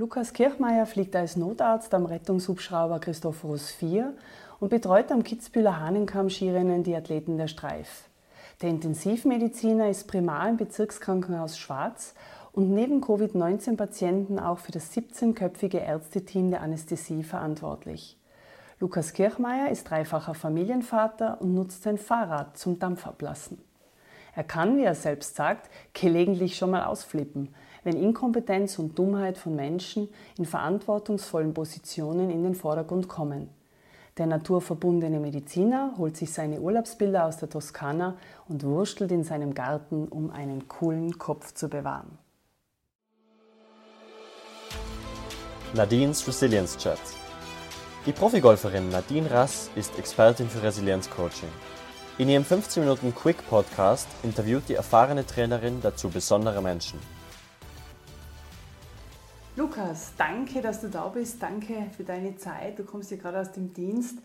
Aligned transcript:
Lukas 0.00 0.32
Kirchmeier 0.32 0.86
fliegt 0.86 1.14
als 1.14 1.36
Notarzt 1.36 1.92
am 1.92 2.06
Rettungshubschrauber 2.06 3.00
Christophorus 3.00 3.70
4 3.72 4.14
und 4.58 4.70
betreut 4.70 5.12
am 5.12 5.22
Kitzbühler 5.22 5.78
Hahnenkamm-Skirennen 5.78 6.82
die 6.84 6.96
Athleten 6.96 7.36
der 7.36 7.48
Streif. 7.48 8.08
Der 8.62 8.70
Intensivmediziner 8.70 9.90
ist 9.90 10.08
primar 10.08 10.48
im 10.48 10.56
Bezirkskrankenhaus 10.56 11.58
Schwarz 11.58 12.14
und 12.52 12.70
neben 12.70 13.02
Covid-19-Patienten 13.02 14.38
auch 14.38 14.60
für 14.60 14.72
das 14.72 14.90
17-köpfige 14.90 15.80
Ärzteteam 15.80 16.50
der 16.50 16.62
Anästhesie 16.62 17.22
verantwortlich. 17.22 18.16
Lukas 18.78 19.12
Kirchmeier 19.12 19.68
ist 19.68 19.90
dreifacher 19.90 20.32
Familienvater 20.32 21.42
und 21.42 21.52
nutzt 21.52 21.82
sein 21.82 21.98
Fahrrad 21.98 22.56
zum 22.56 22.78
Dampfablassen. 22.78 23.60
Er 24.34 24.44
kann, 24.44 24.78
wie 24.78 24.84
er 24.84 24.94
selbst 24.94 25.36
sagt, 25.36 25.68
gelegentlich 25.92 26.56
schon 26.56 26.70
mal 26.70 26.84
ausflippen, 26.84 27.54
wenn 27.84 27.96
Inkompetenz 27.96 28.78
und 28.78 28.98
Dummheit 28.98 29.38
von 29.38 29.56
Menschen 29.56 30.08
in 30.38 30.44
verantwortungsvollen 30.44 31.54
Positionen 31.54 32.30
in 32.30 32.42
den 32.42 32.54
Vordergrund 32.54 33.08
kommen. 33.08 33.48
Der 34.16 34.26
naturverbundene 34.26 35.20
Mediziner 35.20 35.94
holt 35.96 36.16
sich 36.16 36.32
seine 36.32 36.60
Urlaubsbilder 36.60 37.24
aus 37.24 37.38
der 37.38 37.48
Toskana 37.48 38.16
und 38.48 38.64
wurstelt 38.64 39.12
in 39.12 39.24
seinem 39.24 39.54
Garten, 39.54 40.08
um 40.08 40.30
einen 40.30 40.68
coolen 40.68 41.18
Kopf 41.18 41.54
zu 41.54 41.68
bewahren. 41.68 42.18
Nadines 45.72 46.26
Resilience 46.26 46.76
Chat. 46.76 46.98
Die 48.04 48.12
Profigolferin 48.12 48.88
Nadine 48.88 49.30
Rass 49.30 49.70
ist 49.76 49.98
Expertin 49.98 50.48
für 50.48 50.62
Resilienzcoaching. 50.62 51.48
In 52.18 52.28
ihrem 52.28 52.44
15 52.44 52.82
Minuten 52.82 53.14
Quick 53.14 53.48
Podcast 53.48 54.08
interviewt 54.22 54.64
die 54.68 54.74
erfahrene 54.74 55.24
Trainerin 55.24 55.80
dazu 55.80 56.10
besondere 56.10 56.60
Menschen. 56.60 56.98
Lukas, 59.60 60.12
danke, 60.16 60.62
dass 60.62 60.80
du 60.80 60.88
da 60.88 61.06
bist. 61.08 61.42
Danke 61.42 61.84
für 61.94 62.02
deine 62.02 62.34
Zeit. 62.34 62.78
Du 62.78 62.84
kommst 62.84 63.10
ja 63.10 63.18
gerade 63.18 63.40
aus 63.40 63.52
dem 63.52 63.74
Dienst. 63.74 64.16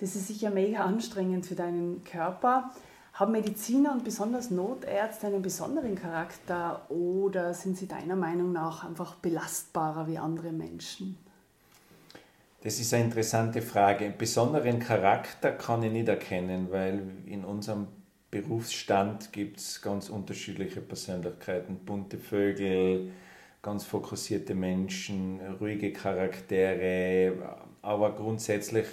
Das 0.00 0.16
ist 0.16 0.26
sicher 0.26 0.50
mega 0.50 0.80
anstrengend 0.80 1.46
für 1.46 1.54
deinen 1.54 2.02
Körper. 2.02 2.72
Haben 3.12 3.30
Mediziner 3.30 3.92
und 3.92 4.02
besonders 4.02 4.50
Notärzte 4.50 5.28
einen 5.28 5.40
besonderen 5.40 5.94
Charakter 5.94 6.90
oder 6.90 7.54
sind 7.54 7.78
sie 7.78 7.86
deiner 7.86 8.16
Meinung 8.16 8.50
nach 8.50 8.84
einfach 8.84 9.14
belastbarer 9.14 10.08
wie 10.08 10.18
andere 10.18 10.50
Menschen? 10.50 11.16
Das 12.64 12.80
ist 12.80 12.92
eine 12.92 13.04
interessante 13.04 13.62
Frage. 13.62 14.06
Einen 14.06 14.18
besonderen 14.18 14.80
Charakter 14.80 15.52
kann 15.52 15.84
ich 15.84 15.92
nicht 15.92 16.08
erkennen, 16.08 16.72
weil 16.72 17.02
in 17.26 17.44
unserem 17.44 17.86
Berufsstand 18.32 19.32
gibt 19.32 19.58
es 19.58 19.80
ganz 19.80 20.08
unterschiedliche 20.08 20.80
Persönlichkeiten, 20.80 21.76
bunte 21.86 22.18
Vögel, 22.18 23.12
ganz 23.62 23.84
fokussierte 23.84 24.54
Menschen, 24.54 25.40
ruhige 25.60 25.92
Charaktere, 25.92 27.56
aber 27.80 28.14
grundsätzlich 28.14 28.86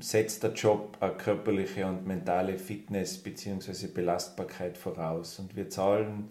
setzt 0.00 0.42
der 0.42 0.52
Job 0.52 0.96
eine 1.00 1.14
körperliche 1.14 1.86
und 1.86 2.06
mentale 2.06 2.58
Fitness 2.58 3.18
bzw. 3.18 3.88
Belastbarkeit 3.88 4.78
voraus. 4.78 5.38
Und 5.38 5.56
wir 5.56 5.68
zahlen 5.68 6.30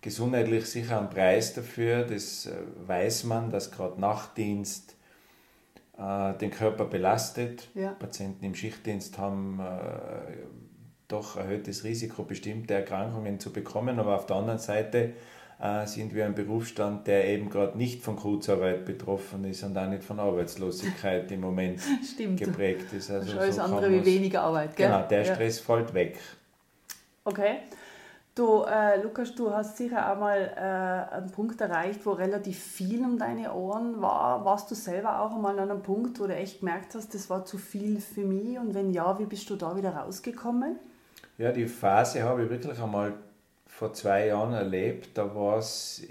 gesundheitlich 0.00 0.66
sicher 0.66 0.98
einen 0.98 1.10
Preis 1.10 1.54
dafür, 1.54 2.04
das 2.04 2.46
äh, 2.46 2.52
weiß 2.86 3.24
man, 3.24 3.50
dass 3.50 3.70
gerade 3.70 4.00
Nachtdienst 4.00 4.94
äh, 5.98 6.34
den 6.34 6.50
Körper 6.50 6.84
belastet. 6.84 7.68
Ja. 7.74 7.92
Patienten 7.92 8.44
im 8.44 8.54
Schichtdienst 8.54 9.16
haben 9.18 9.58
äh, 9.58 10.36
doch 11.08 11.36
erhöhtes 11.36 11.84
Risiko, 11.84 12.24
bestimmte 12.24 12.74
Erkrankungen 12.74 13.40
zu 13.40 13.52
bekommen, 13.52 13.98
aber 13.98 14.16
auf 14.16 14.26
der 14.26 14.36
anderen 14.36 14.58
Seite 14.58 15.14
sind 15.86 16.14
wir 16.14 16.26
ein 16.26 16.34
Berufsstand, 16.34 17.06
der 17.06 17.28
eben 17.28 17.48
gerade 17.48 17.78
nicht 17.78 18.02
von 18.02 18.16
Kurzarbeit 18.16 18.84
betroffen 18.84 19.44
ist 19.44 19.62
und 19.62 19.76
auch 19.78 19.88
nicht 19.88 20.04
von 20.04 20.20
Arbeitslosigkeit 20.20 21.30
im 21.32 21.40
Moment 21.40 21.80
Stimmt. 22.14 22.40
geprägt 22.40 22.92
ist. 22.92 23.10
Also 23.10 23.32
so 23.32 23.38
alles 23.38 23.58
andere 23.58 23.90
wie 23.90 24.04
weniger 24.04 24.42
Arbeit, 24.42 24.76
gell? 24.76 24.88
Genau, 24.88 25.08
der 25.08 25.24
Stress 25.24 25.58
ja. 25.60 25.64
fällt 25.64 25.94
weg. 25.94 26.18
Okay. 27.24 27.60
Du, 28.34 28.64
äh, 28.64 29.00
Lukas, 29.02 29.34
du 29.34 29.50
hast 29.50 29.78
sicher 29.78 30.12
einmal 30.12 30.52
äh, 30.56 31.14
einen 31.14 31.32
Punkt 31.32 31.58
erreicht, 31.58 32.04
wo 32.04 32.12
relativ 32.12 32.58
viel 32.58 33.02
um 33.02 33.18
deine 33.18 33.54
Ohren 33.54 34.02
war. 34.02 34.44
Warst 34.44 34.70
du 34.70 34.74
selber 34.74 35.22
auch 35.22 35.34
einmal 35.34 35.58
an 35.58 35.70
einem 35.70 35.82
Punkt, 35.82 36.20
wo 36.20 36.26
du 36.26 36.36
echt 36.36 36.60
gemerkt 36.60 36.94
hast, 36.94 37.14
das 37.14 37.30
war 37.30 37.46
zu 37.46 37.56
viel 37.56 37.98
für 37.98 38.24
mich? 38.24 38.58
Und 38.58 38.74
wenn 38.74 38.92
ja, 38.92 39.18
wie 39.18 39.24
bist 39.24 39.48
du 39.48 39.56
da 39.56 39.74
wieder 39.74 39.96
rausgekommen? 39.96 40.76
Ja, 41.38 41.50
die 41.50 41.66
Phase 41.66 42.24
habe 42.24 42.44
ich 42.44 42.50
wirklich 42.50 42.78
einmal 42.78 43.14
vor 43.76 43.92
zwei 43.92 44.28
Jahren 44.28 44.54
erlebt. 44.54 45.18
Da 45.18 45.34
war 45.34 45.58
es 45.58 46.02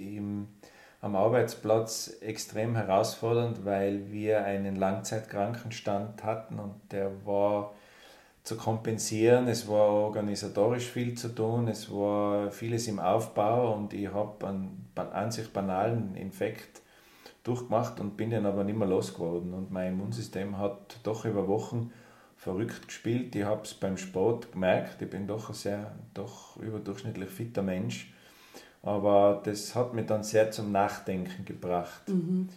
am 1.01 1.15
Arbeitsplatz 1.15 2.15
extrem 2.21 2.75
herausfordernd, 2.75 3.65
weil 3.65 4.11
wir 4.11 4.45
einen 4.45 4.75
Langzeitkrankenstand 4.75 6.23
hatten 6.23 6.59
und 6.59 6.75
der 6.91 7.25
war 7.25 7.73
zu 8.43 8.55
kompensieren. 8.55 9.47
Es 9.47 9.67
war 9.67 9.87
organisatorisch 9.87 10.85
viel 10.85 11.15
zu 11.15 11.29
tun, 11.29 11.67
es 11.67 11.91
war 11.91 12.51
vieles 12.51 12.87
im 12.87 12.99
Aufbau 12.99 13.73
und 13.73 13.93
ich 13.95 14.13
habe 14.13 14.47
einen 14.47 14.87
an 14.95 15.31
sich 15.31 15.51
banalen 15.51 16.15
Infekt 16.15 16.81
durchgemacht 17.43 17.99
und 17.99 18.15
bin 18.15 18.29
dann 18.29 18.45
aber 18.45 18.63
nicht 18.63 18.77
mehr 18.77 18.87
losgeworden. 18.87 19.55
Und 19.55 19.71
mein 19.71 19.93
Immunsystem 19.93 20.59
hat 20.59 20.99
doch 21.01 21.25
über 21.25 21.47
Wochen 21.47 21.91
verrückt 22.45 22.87
gespielt. 22.87 23.35
Ich 23.35 23.43
habe 23.43 23.63
es 23.63 23.73
beim 23.73 23.97
Sport 23.97 24.51
gemerkt. 24.51 25.01
Ich 25.01 25.09
bin 25.09 25.25
doch 25.25 25.49
ein 25.49 25.55
sehr, 25.55 25.91
doch 26.13 26.57
überdurchschnittlich 26.57 27.29
fitter 27.29 27.63
Mensch. 27.63 28.13
Aber 28.83 29.41
das 29.43 29.73
hat 29.73 29.95
mich 29.95 30.05
dann 30.05 30.23
sehr 30.23 30.51
zum 30.51 30.71
Nachdenken 30.71 31.43
gebracht. 31.43 32.07
Mhm. 32.07 32.49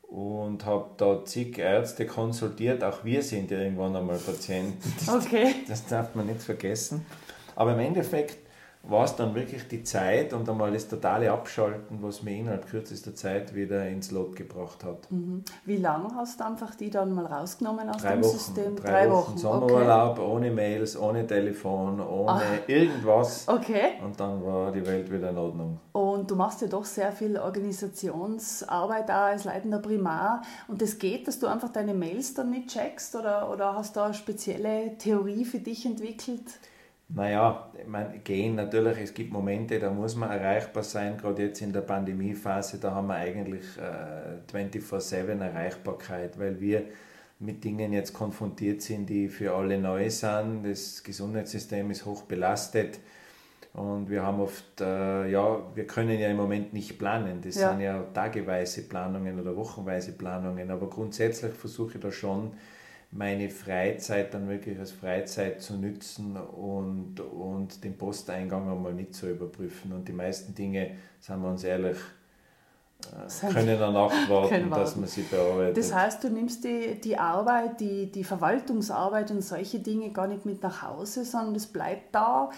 Und 0.00 0.64
habe 0.64 0.86
da 0.96 1.26
zig 1.26 1.58
Ärzte 1.58 2.06
konsultiert. 2.06 2.82
Auch 2.82 3.04
wir 3.04 3.22
sind 3.22 3.50
irgendwann 3.50 3.94
einmal 3.94 4.16
Patienten. 4.16 4.90
Okay. 5.06 5.56
Das 5.68 5.86
darf 5.86 6.14
man 6.14 6.26
nicht 6.26 6.40
vergessen. 6.40 7.04
Aber 7.54 7.74
im 7.74 7.80
Endeffekt 7.80 8.43
war 8.88 9.04
es 9.04 9.16
dann 9.16 9.34
wirklich 9.34 9.66
die 9.68 9.82
Zeit 9.82 10.32
und 10.32 10.48
einmal 10.48 10.72
das 10.72 10.88
totale 10.88 11.30
Abschalten, 11.32 12.02
was 12.02 12.22
mir 12.22 12.36
innerhalb 12.36 12.66
kürzester 12.66 13.14
Zeit 13.14 13.54
wieder 13.54 13.88
ins 13.88 14.10
Lot 14.10 14.36
gebracht 14.36 14.84
hat. 14.84 15.10
Mhm. 15.10 15.42
Wie 15.64 15.76
lange 15.76 16.14
hast 16.14 16.40
du 16.40 16.44
einfach 16.44 16.74
die 16.74 16.90
dann 16.90 17.14
mal 17.14 17.26
rausgenommen 17.26 17.88
aus 17.88 18.02
drei 18.02 18.14
dem 18.14 18.24
Wochen, 18.24 18.32
System? 18.32 18.76
Drei, 18.76 18.90
drei 18.90 19.10
Wochen. 19.10 19.32
Wochen. 19.32 19.38
Sommerurlaub, 19.38 20.18
okay. 20.18 20.28
ohne 20.28 20.50
Mails, 20.50 20.96
ohne 20.98 21.26
Telefon, 21.26 22.00
ohne 22.00 22.42
Ach. 22.42 22.68
irgendwas. 22.68 23.48
Okay. 23.48 23.94
Und 24.04 24.18
dann 24.20 24.44
war 24.44 24.70
die 24.70 24.84
Welt 24.86 25.10
wieder 25.10 25.30
in 25.30 25.38
Ordnung. 25.38 25.80
Und 25.92 26.30
du 26.30 26.36
machst 26.36 26.60
ja 26.60 26.68
doch 26.68 26.84
sehr 26.84 27.12
viel 27.12 27.38
Organisationsarbeit 27.38 29.10
auch 29.10 29.14
als 29.14 29.44
leitender 29.44 29.78
Primar. 29.78 30.42
Und 30.68 30.82
das 30.82 30.98
geht, 30.98 31.26
dass 31.26 31.38
du 31.38 31.46
einfach 31.46 31.70
deine 31.70 31.94
Mails 31.94 32.34
dann 32.34 32.50
nicht 32.50 32.68
checkst 32.68 33.14
oder, 33.16 33.50
oder 33.50 33.74
hast 33.74 33.96
du 33.96 34.00
da 34.00 34.06
eine 34.06 34.14
spezielle 34.14 34.98
Theorie 34.98 35.44
für 35.44 35.58
dich 35.58 35.86
entwickelt? 35.86 36.44
Naja, 37.08 37.70
ich 37.78 37.86
meine, 37.86 38.18
gehen 38.18 38.54
natürlich, 38.54 38.98
es 38.98 39.14
gibt 39.14 39.30
Momente, 39.30 39.78
da 39.78 39.90
muss 39.90 40.16
man 40.16 40.30
erreichbar 40.30 40.82
sein, 40.82 41.18
gerade 41.18 41.44
jetzt 41.44 41.60
in 41.60 41.72
der 41.72 41.82
Pandemiephase, 41.82 42.78
da 42.78 42.92
haben 42.92 43.08
wir 43.08 43.16
eigentlich 43.16 43.64
äh, 43.76 44.50
24-7 44.50 45.38
Erreichbarkeit, 45.40 46.38
weil 46.38 46.58
wir 46.60 46.84
mit 47.40 47.62
Dingen 47.62 47.92
jetzt 47.92 48.14
konfrontiert 48.14 48.80
sind, 48.80 49.08
die 49.08 49.28
für 49.28 49.54
alle 49.54 49.78
neu 49.78 50.08
sind. 50.08 50.64
Das 50.64 51.02
Gesundheitssystem 51.02 51.90
ist 51.90 52.06
hoch 52.06 52.22
belastet 52.22 53.00
und 53.74 54.08
wir 54.08 54.22
haben 54.22 54.40
oft, 54.40 54.80
äh, 54.80 55.30
ja, 55.30 55.60
wir 55.74 55.86
können 55.86 56.18
ja 56.18 56.28
im 56.28 56.36
Moment 56.36 56.72
nicht 56.72 56.98
planen. 56.98 57.40
Das 57.42 57.56
ja. 57.56 57.70
sind 57.70 57.80
ja 57.80 58.02
tageweise 58.14 58.82
Planungen 58.82 59.40
oder 59.40 59.56
wochenweise 59.56 60.12
Planungen, 60.12 60.70
aber 60.70 60.88
grundsätzlich 60.88 61.52
versuche 61.52 61.96
ich 61.96 62.00
da 62.00 62.12
schon, 62.12 62.52
meine 63.14 63.48
Freizeit 63.48 64.34
dann 64.34 64.48
wirklich 64.48 64.76
als 64.78 64.90
Freizeit 64.90 65.62
zu 65.62 65.76
nützen 65.76 66.36
und, 66.36 67.20
und 67.20 67.84
den 67.84 67.96
Posteingang 67.96 68.68
einmal 68.68 68.92
mit 68.92 69.14
zu 69.14 69.30
überprüfen. 69.30 69.92
Und 69.92 70.08
die 70.08 70.12
meisten 70.12 70.52
Dinge, 70.54 70.96
sagen 71.20 71.42
wir 71.42 71.50
uns 71.50 71.62
ehrlich, 71.62 71.96
können 73.52 73.78
danach 73.78 74.10
warten, 74.28 74.70
dass 74.70 74.96
man 74.96 75.06
sie 75.06 75.22
bearbeitet. 75.22 75.76
Das 75.76 75.94
heißt, 75.94 76.24
du 76.24 76.30
nimmst 76.30 76.64
die, 76.64 77.00
die 77.00 77.16
Arbeit, 77.18 77.80
die, 77.80 78.10
die 78.10 78.24
Verwaltungsarbeit 78.24 79.30
und 79.30 79.42
solche 79.42 79.78
Dinge 79.78 80.10
gar 80.10 80.26
nicht 80.26 80.44
mit 80.44 80.62
nach 80.62 80.82
Hause, 80.82 81.24
sondern 81.24 81.54
es 81.54 81.66
bleibt 81.66 82.14
da, 82.14 82.50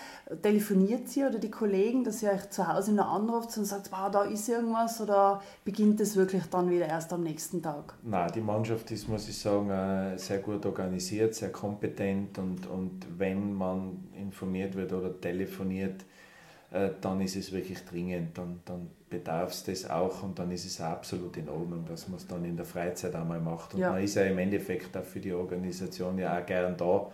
telefoniert 0.42 1.08
sie 1.08 1.24
oder 1.24 1.38
die 1.38 1.50
Kollegen, 1.50 2.04
dass 2.04 2.22
ihr 2.22 2.30
euch 2.30 2.50
zu 2.50 2.66
Hause 2.66 2.94
noch 2.94 3.12
anruft 3.12 3.56
und 3.58 3.64
sagt, 3.64 3.90
wow, 3.92 4.10
da 4.10 4.22
ist 4.22 4.48
irgendwas 4.48 5.00
oder 5.00 5.42
beginnt 5.64 6.00
es 6.00 6.16
wirklich 6.16 6.44
dann 6.50 6.70
wieder 6.70 6.86
erst 6.86 7.12
am 7.12 7.22
nächsten 7.22 7.62
Tag? 7.62 7.94
Nein, 8.02 8.30
die 8.34 8.40
Mannschaft 8.40 8.90
ist, 8.90 9.08
muss 9.08 9.28
ich 9.28 9.38
sagen, 9.38 9.70
äh, 9.70 10.18
sehr 10.18 10.38
gut 10.38 10.64
organisiert, 10.66 11.34
sehr 11.34 11.50
kompetent 11.50 12.38
und, 12.38 12.66
und 12.66 13.06
wenn 13.18 13.54
man 13.54 14.08
informiert 14.14 14.74
wird 14.74 14.92
oder 14.92 15.20
telefoniert, 15.20 16.04
äh, 16.70 16.90
dann 17.00 17.20
ist 17.20 17.36
es 17.36 17.52
wirklich 17.52 17.84
dringend, 17.84 18.36
dann, 18.36 18.60
dann 18.64 18.90
bedarf 19.08 19.52
es 19.52 19.64
das 19.64 19.88
auch 19.88 20.22
und 20.22 20.38
dann 20.38 20.50
ist 20.50 20.66
es 20.66 20.80
absolut 20.80 21.36
in 21.36 21.48
Ordnung, 21.48 21.84
dass 21.88 22.08
man 22.08 22.18
es 22.18 22.26
dann 22.26 22.44
in 22.44 22.56
der 22.56 22.66
Freizeit 22.66 23.14
einmal 23.14 23.40
macht. 23.40 23.74
Und 23.74 23.80
ja. 23.80 23.90
man 23.92 24.02
ist 24.02 24.16
ja 24.16 24.22
im 24.22 24.38
Endeffekt 24.38 24.96
auch 24.96 25.04
für 25.04 25.20
die 25.20 25.32
Organisation 25.32 26.18
ja 26.18 26.38
auch 26.38 26.44
gern 26.44 26.76
da, 26.76 27.10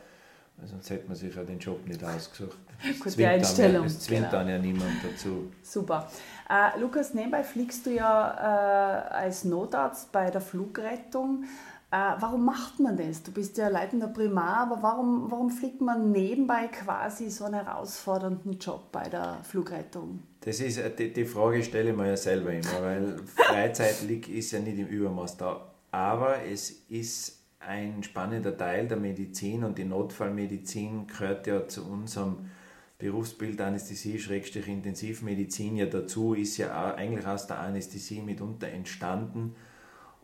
sonst 0.64 0.90
hätte 0.90 1.06
man 1.08 1.16
sich 1.16 1.34
ja 1.34 1.42
den 1.44 1.58
Job 1.58 1.86
nicht 1.86 2.02
ausgesucht. 2.02 2.56
Gute 3.00 3.28
Einstellung. 3.28 3.86
Es 3.86 4.00
zwingt 4.00 4.22
genau. 4.22 4.32
dann 4.32 4.48
ja 4.48 4.58
niemand 4.58 4.92
dazu. 5.04 5.52
Super. 5.62 6.08
Äh, 6.48 6.80
Lukas, 6.80 7.14
nebenbei 7.14 7.44
fliegst 7.44 7.86
du 7.86 7.90
ja 7.90 9.08
äh, 9.10 9.14
als 9.14 9.44
Notarzt 9.44 10.10
bei 10.12 10.30
der 10.30 10.40
Flugrettung. 10.40 11.44
Äh, 11.92 12.16
warum 12.20 12.46
macht 12.46 12.80
man 12.80 12.96
das? 12.96 13.22
Du 13.22 13.32
bist 13.32 13.58
ja 13.58 13.68
leitender 13.68 14.08
Primar, 14.08 14.62
aber 14.62 14.82
warum, 14.82 15.30
warum 15.30 15.50
fliegt 15.50 15.82
man 15.82 16.10
nebenbei 16.10 16.68
quasi 16.68 17.28
so 17.28 17.44
einen 17.44 17.66
herausfordernden 17.66 18.58
Job 18.58 18.90
bei 18.90 19.10
der 19.10 19.40
Flugrettung? 19.42 20.22
Das 20.40 20.60
ist, 20.60 20.78
äh, 20.78 20.90
die, 20.96 21.12
die 21.12 21.26
Frage 21.26 21.62
stelle 21.62 21.90
ich 21.90 21.96
mir 21.96 22.08
ja 22.08 22.16
selber 22.16 22.50
immer, 22.50 22.80
weil 22.80 23.18
Freizeit 23.26 24.02
ist 24.04 24.52
ja 24.52 24.60
nicht 24.60 24.78
im 24.78 24.86
Übermaß 24.86 25.36
da. 25.36 25.70
Aber 25.90 26.42
es 26.42 26.70
ist 26.88 27.42
ein 27.60 28.02
spannender 28.02 28.56
Teil 28.56 28.88
der 28.88 28.96
Medizin 28.96 29.62
und 29.62 29.76
die 29.76 29.84
Notfallmedizin 29.84 31.08
gehört 31.08 31.46
ja 31.46 31.68
zu 31.68 31.86
unserem 31.86 32.50
Berufsbild 32.96 33.60
Anästhesie-Intensivmedizin 33.60 35.76
ja 35.76 35.84
dazu, 35.84 36.32
ist 36.32 36.56
ja 36.56 36.94
eigentlich 36.94 37.26
aus 37.26 37.46
der 37.46 37.60
Anästhesie 37.60 38.22
mitunter 38.22 38.68
entstanden 38.68 39.54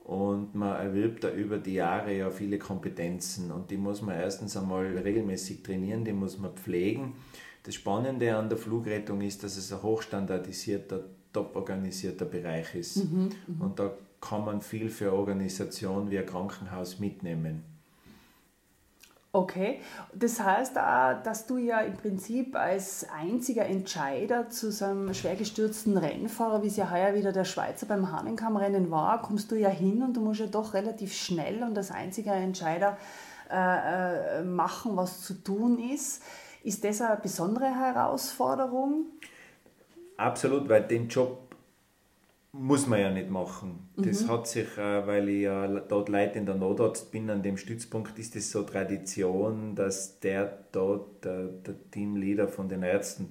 und 0.08 0.54
man 0.54 0.74
erwirbt 0.74 1.22
da 1.22 1.30
über 1.30 1.58
die 1.58 1.74
Jahre 1.74 2.16
ja 2.16 2.30
viele 2.30 2.58
Kompetenzen 2.58 3.50
und 3.50 3.70
die 3.70 3.76
muss 3.76 4.00
man 4.00 4.18
erstens 4.18 4.56
einmal 4.56 4.86
regelmäßig 4.86 5.62
trainieren, 5.62 6.02
die 6.02 6.14
muss 6.14 6.38
man 6.38 6.52
pflegen. 6.54 7.12
Das 7.62 7.74
Spannende 7.74 8.34
an 8.34 8.48
der 8.48 8.56
Flugrettung 8.56 9.20
ist, 9.20 9.44
dass 9.44 9.58
es 9.58 9.70
ein 9.70 9.82
hochstandardisierter, 9.82 11.04
top 11.30 11.54
organisierter 11.54 12.24
Bereich 12.24 12.74
ist 12.74 13.04
mhm, 13.04 13.32
mhm. 13.46 13.60
und 13.60 13.78
da 13.78 13.92
kann 14.18 14.46
man 14.46 14.62
viel 14.62 14.88
für 14.88 15.12
Organisation 15.12 16.10
wie 16.10 16.18
ein 16.18 16.24
Krankenhaus 16.24 16.98
mitnehmen. 16.98 17.64
Okay, 19.38 19.78
das 20.12 20.40
heißt 20.40 20.76
auch, 20.78 21.22
dass 21.22 21.46
du 21.46 21.58
ja 21.58 21.78
im 21.78 21.96
Prinzip 21.96 22.56
als 22.56 23.06
einziger 23.16 23.66
Entscheider 23.66 24.50
zu 24.50 24.72
so 24.72 24.86
einem 24.86 25.14
schwer 25.14 25.36
gestürzten 25.36 25.96
Rennfahrer, 25.96 26.64
wie 26.64 26.66
es 26.66 26.76
ja 26.76 26.90
heuer 26.90 27.14
wieder 27.14 27.30
der 27.30 27.44
Schweizer 27.44 27.86
beim 27.86 28.10
Hahnenkammrennen 28.10 28.90
war, 28.90 29.22
kommst 29.22 29.52
du 29.52 29.54
ja 29.54 29.68
hin 29.68 30.02
und 30.02 30.16
du 30.16 30.20
musst 30.20 30.40
ja 30.40 30.46
doch 30.46 30.74
relativ 30.74 31.14
schnell 31.14 31.62
und 31.62 31.78
als 31.78 31.92
einziger 31.92 32.34
Entscheider 32.34 32.98
äh, 33.48 34.40
äh 34.40 34.42
machen, 34.42 34.96
was 34.96 35.20
zu 35.20 35.34
tun 35.34 35.78
ist. 35.78 36.20
Ist 36.64 36.82
das 36.82 37.00
eine 37.00 37.16
besondere 37.18 37.66
Herausforderung? 37.66 39.06
Absolut, 40.16 40.68
weil 40.68 40.82
den 40.82 41.06
Job 41.06 41.47
muss 42.58 42.86
man 42.86 43.00
ja 43.00 43.10
nicht 43.10 43.30
machen. 43.30 43.88
Das 43.96 44.24
mhm. 44.24 44.28
hat 44.28 44.48
sich, 44.48 44.76
äh, 44.76 45.06
weil 45.06 45.28
ich 45.28 45.42
ja 45.42 45.66
dort 45.80 46.08
Leute 46.08 46.38
in 46.38 46.46
der 46.46 46.56
Notarzt 46.56 47.10
bin, 47.12 47.30
an 47.30 47.42
dem 47.42 47.56
Stützpunkt 47.56 48.18
ist 48.18 48.34
es 48.36 48.50
so 48.50 48.64
Tradition, 48.64 49.74
dass 49.74 50.18
der 50.20 50.58
dort, 50.72 51.24
der, 51.24 51.44
der 51.44 51.74
Teamleader 51.90 52.48
von 52.48 52.68
den 52.68 52.82
Ärzten, 52.82 53.30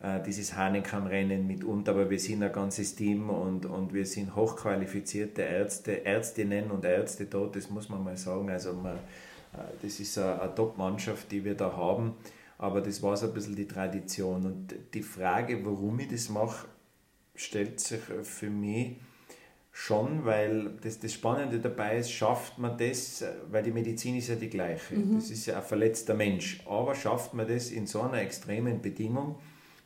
äh, 0.00 0.20
dieses 0.22 0.56
Hahnenkammrennen 0.56 1.46
mit 1.46 1.64
und, 1.64 1.88
aber 1.88 2.08
wir 2.08 2.20
sind 2.20 2.42
ein 2.42 2.52
ganzes 2.52 2.94
Team 2.94 3.30
und, 3.30 3.66
und 3.66 3.92
wir 3.92 4.06
sind 4.06 4.36
hochqualifizierte 4.36 5.42
Ärzte, 5.42 6.04
Ärztinnen 6.06 6.70
und 6.70 6.84
Ärzte 6.84 7.26
dort, 7.26 7.56
das 7.56 7.68
muss 7.68 7.88
man 7.88 8.04
mal 8.04 8.16
sagen. 8.16 8.48
Also 8.48 8.72
man, 8.74 8.96
äh, 8.96 9.58
das 9.82 9.98
ist 9.98 10.16
eine, 10.18 10.40
eine 10.40 10.54
Top-Mannschaft, 10.54 11.32
die 11.32 11.44
wir 11.44 11.54
da 11.54 11.76
haben, 11.76 12.14
aber 12.58 12.80
das 12.80 13.02
war 13.02 13.16
so 13.16 13.26
ein 13.26 13.34
bisschen 13.34 13.56
die 13.56 13.66
Tradition. 13.66 14.46
Und 14.46 14.74
die 14.94 15.02
Frage, 15.02 15.64
warum 15.64 15.98
ich 15.98 16.08
das 16.08 16.28
mache, 16.28 16.68
stellt 17.40 17.80
sich 17.80 18.00
für 18.22 18.50
mich 18.50 18.96
schon, 19.72 20.24
weil 20.24 20.72
das, 20.82 20.98
das 20.98 21.12
Spannende 21.14 21.58
dabei 21.58 21.98
ist, 21.98 22.12
schafft 22.12 22.58
man 22.58 22.76
das, 22.76 23.24
weil 23.50 23.62
die 23.62 23.70
Medizin 23.70 24.16
ist 24.16 24.28
ja 24.28 24.34
die 24.34 24.50
gleiche, 24.50 24.94
mhm. 24.96 25.14
das 25.16 25.30
ist 25.30 25.46
ja 25.46 25.56
ein 25.56 25.62
verletzter 25.62 26.14
Mensch, 26.14 26.60
aber 26.68 26.94
schafft 26.94 27.34
man 27.34 27.48
das 27.48 27.70
in 27.70 27.86
so 27.86 28.02
einer 28.02 28.20
extremen 28.20 28.82
Bedingung, 28.82 29.36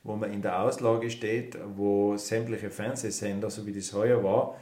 wo 0.02 0.16
man 0.16 0.32
in 0.32 0.42
der 0.42 0.62
Auslage 0.62 1.10
steht, 1.10 1.56
wo 1.76 2.16
sämtliche 2.16 2.70
Fernsehsender, 2.70 3.50
so 3.50 3.66
wie 3.66 3.72
das 3.72 3.92
heuer 3.92 4.24
war, 4.24 4.58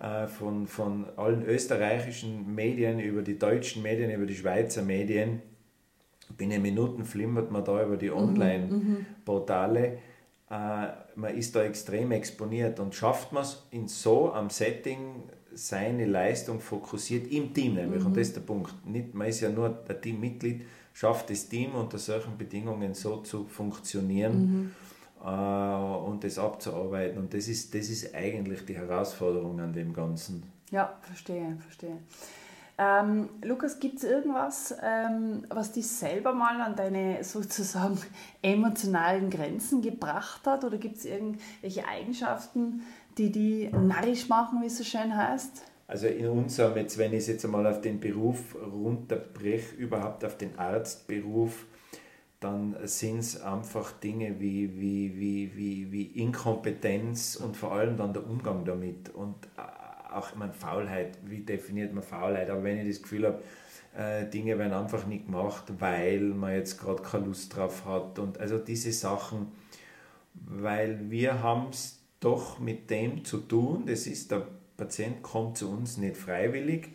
äh, 0.00 0.28
von, 0.28 0.66
von 0.66 1.06
allen 1.16 1.44
österreichischen 1.44 2.54
Medien 2.54 3.00
über 3.00 3.22
die 3.22 3.38
deutschen 3.38 3.82
Medien, 3.82 4.10
über 4.10 4.26
die 4.26 4.36
Schweizer 4.36 4.82
Medien, 4.82 5.42
binnen 6.36 6.62
Minuten 6.62 7.04
flimmert 7.04 7.50
man 7.50 7.64
da 7.64 7.84
über 7.84 7.96
die 7.96 8.10
mhm, 8.10 8.16
Online-Portale. 8.16 9.88
Mhm 9.90 9.96
äh, 9.96 10.17
man 10.50 11.34
ist 11.36 11.54
da 11.54 11.62
extrem 11.62 12.12
exponiert 12.12 12.80
und 12.80 12.94
schafft 12.94 13.32
man 13.32 13.42
es 13.42 13.62
in 13.70 13.86
so 13.86 14.32
einem 14.32 14.50
Setting, 14.50 15.24
seine 15.52 16.06
Leistung 16.06 16.60
fokussiert 16.60 17.30
im 17.32 17.52
Team 17.52 17.74
nämlich, 17.74 18.00
mhm. 18.00 18.06
und 18.06 18.16
das 18.16 18.28
ist 18.28 18.36
der 18.36 18.42
Punkt. 18.42 18.72
Nicht, 18.86 19.14
man 19.14 19.28
ist 19.28 19.40
ja 19.40 19.50
nur 19.50 19.66
ein 19.88 20.00
Teammitglied, 20.00 20.62
schafft 20.92 21.30
das 21.30 21.48
Team 21.48 21.74
unter 21.74 21.98
solchen 21.98 22.36
Bedingungen 22.38 22.94
so 22.94 23.18
zu 23.18 23.46
funktionieren 23.46 24.72
mhm. 25.20 25.26
äh, 25.26 26.08
und 26.08 26.24
das 26.24 26.38
abzuarbeiten. 26.38 27.18
Und 27.18 27.34
das 27.34 27.48
ist, 27.48 27.74
das 27.74 27.88
ist 27.88 28.14
eigentlich 28.14 28.64
die 28.64 28.76
Herausforderung 28.76 29.60
an 29.60 29.72
dem 29.72 29.92
Ganzen. 29.92 30.44
Ja, 30.70 30.98
verstehe, 31.02 31.56
verstehe. 31.60 31.98
Ähm, 32.80 33.28
Lukas, 33.42 33.80
gibt 33.80 33.98
es 33.98 34.04
irgendwas, 34.04 34.72
ähm, 34.80 35.44
was 35.48 35.72
dich 35.72 35.88
selber 35.88 36.32
mal 36.32 36.60
an 36.60 36.76
deine 36.76 37.24
sozusagen 37.24 37.98
emotionalen 38.42 39.30
Grenzen 39.30 39.82
gebracht 39.82 40.46
hat? 40.46 40.62
Oder 40.62 40.78
gibt 40.78 40.98
es 40.98 41.04
irgendwelche 41.04 41.86
Eigenschaften, 41.88 42.82
die 43.18 43.32
die 43.32 43.68
narrisch 43.70 44.28
machen, 44.28 44.62
wie 44.62 44.66
es 44.66 44.78
so 44.78 44.84
schön 44.84 45.16
heißt? 45.16 45.64
Also 45.88 46.06
in 46.06 46.28
unserem, 46.28 46.76
jetzt, 46.76 46.98
wenn 46.98 47.12
ich 47.12 47.20
es 47.20 47.26
jetzt 47.28 47.44
einmal 47.44 47.66
auf 47.66 47.80
den 47.80 47.98
Beruf 47.98 48.54
runterbreche, 48.54 49.74
überhaupt 49.74 50.24
auf 50.24 50.36
den 50.36 50.56
Arztberuf, 50.56 51.66
dann 52.40 52.76
sind 52.84 53.18
es 53.18 53.42
einfach 53.42 53.92
Dinge 53.92 54.38
wie, 54.38 54.78
wie, 54.78 55.18
wie, 55.18 55.56
wie, 55.56 55.90
wie 55.90 56.04
Inkompetenz 56.22 57.34
und 57.34 57.56
vor 57.56 57.72
allem 57.72 57.96
dann 57.96 58.12
der 58.12 58.24
Umgang 58.24 58.64
damit. 58.64 59.08
Und 59.08 59.34
äh, 59.56 59.77
auch, 60.12 60.34
meine, 60.34 60.52
Faulheit, 60.52 61.18
wie 61.24 61.40
definiert 61.40 61.92
man 61.92 62.02
Faulheit? 62.02 62.50
Aber 62.50 62.62
wenn 62.64 62.78
ich 62.78 62.88
das 62.88 63.02
Gefühl 63.02 63.26
habe, 63.26 63.42
äh, 63.96 64.28
Dinge 64.28 64.58
werden 64.58 64.72
einfach 64.72 65.06
nicht 65.06 65.26
gemacht, 65.26 65.64
weil 65.78 66.20
man 66.20 66.54
jetzt 66.54 66.78
gerade 66.78 67.02
keine 67.02 67.26
Lust 67.26 67.54
drauf 67.56 67.84
hat 67.84 68.18
und 68.18 68.38
also 68.38 68.58
diese 68.58 68.92
Sachen, 68.92 69.52
weil 70.34 71.10
wir 71.10 71.42
haben 71.42 71.68
es 71.70 71.98
doch 72.20 72.58
mit 72.58 72.90
dem 72.90 73.24
zu 73.24 73.38
tun, 73.38 73.86
das 73.86 74.06
ist, 74.06 74.30
der 74.30 74.46
Patient 74.76 75.22
kommt 75.22 75.58
zu 75.58 75.70
uns 75.70 75.96
nicht 75.96 76.16
freiwillig 76.16 76.90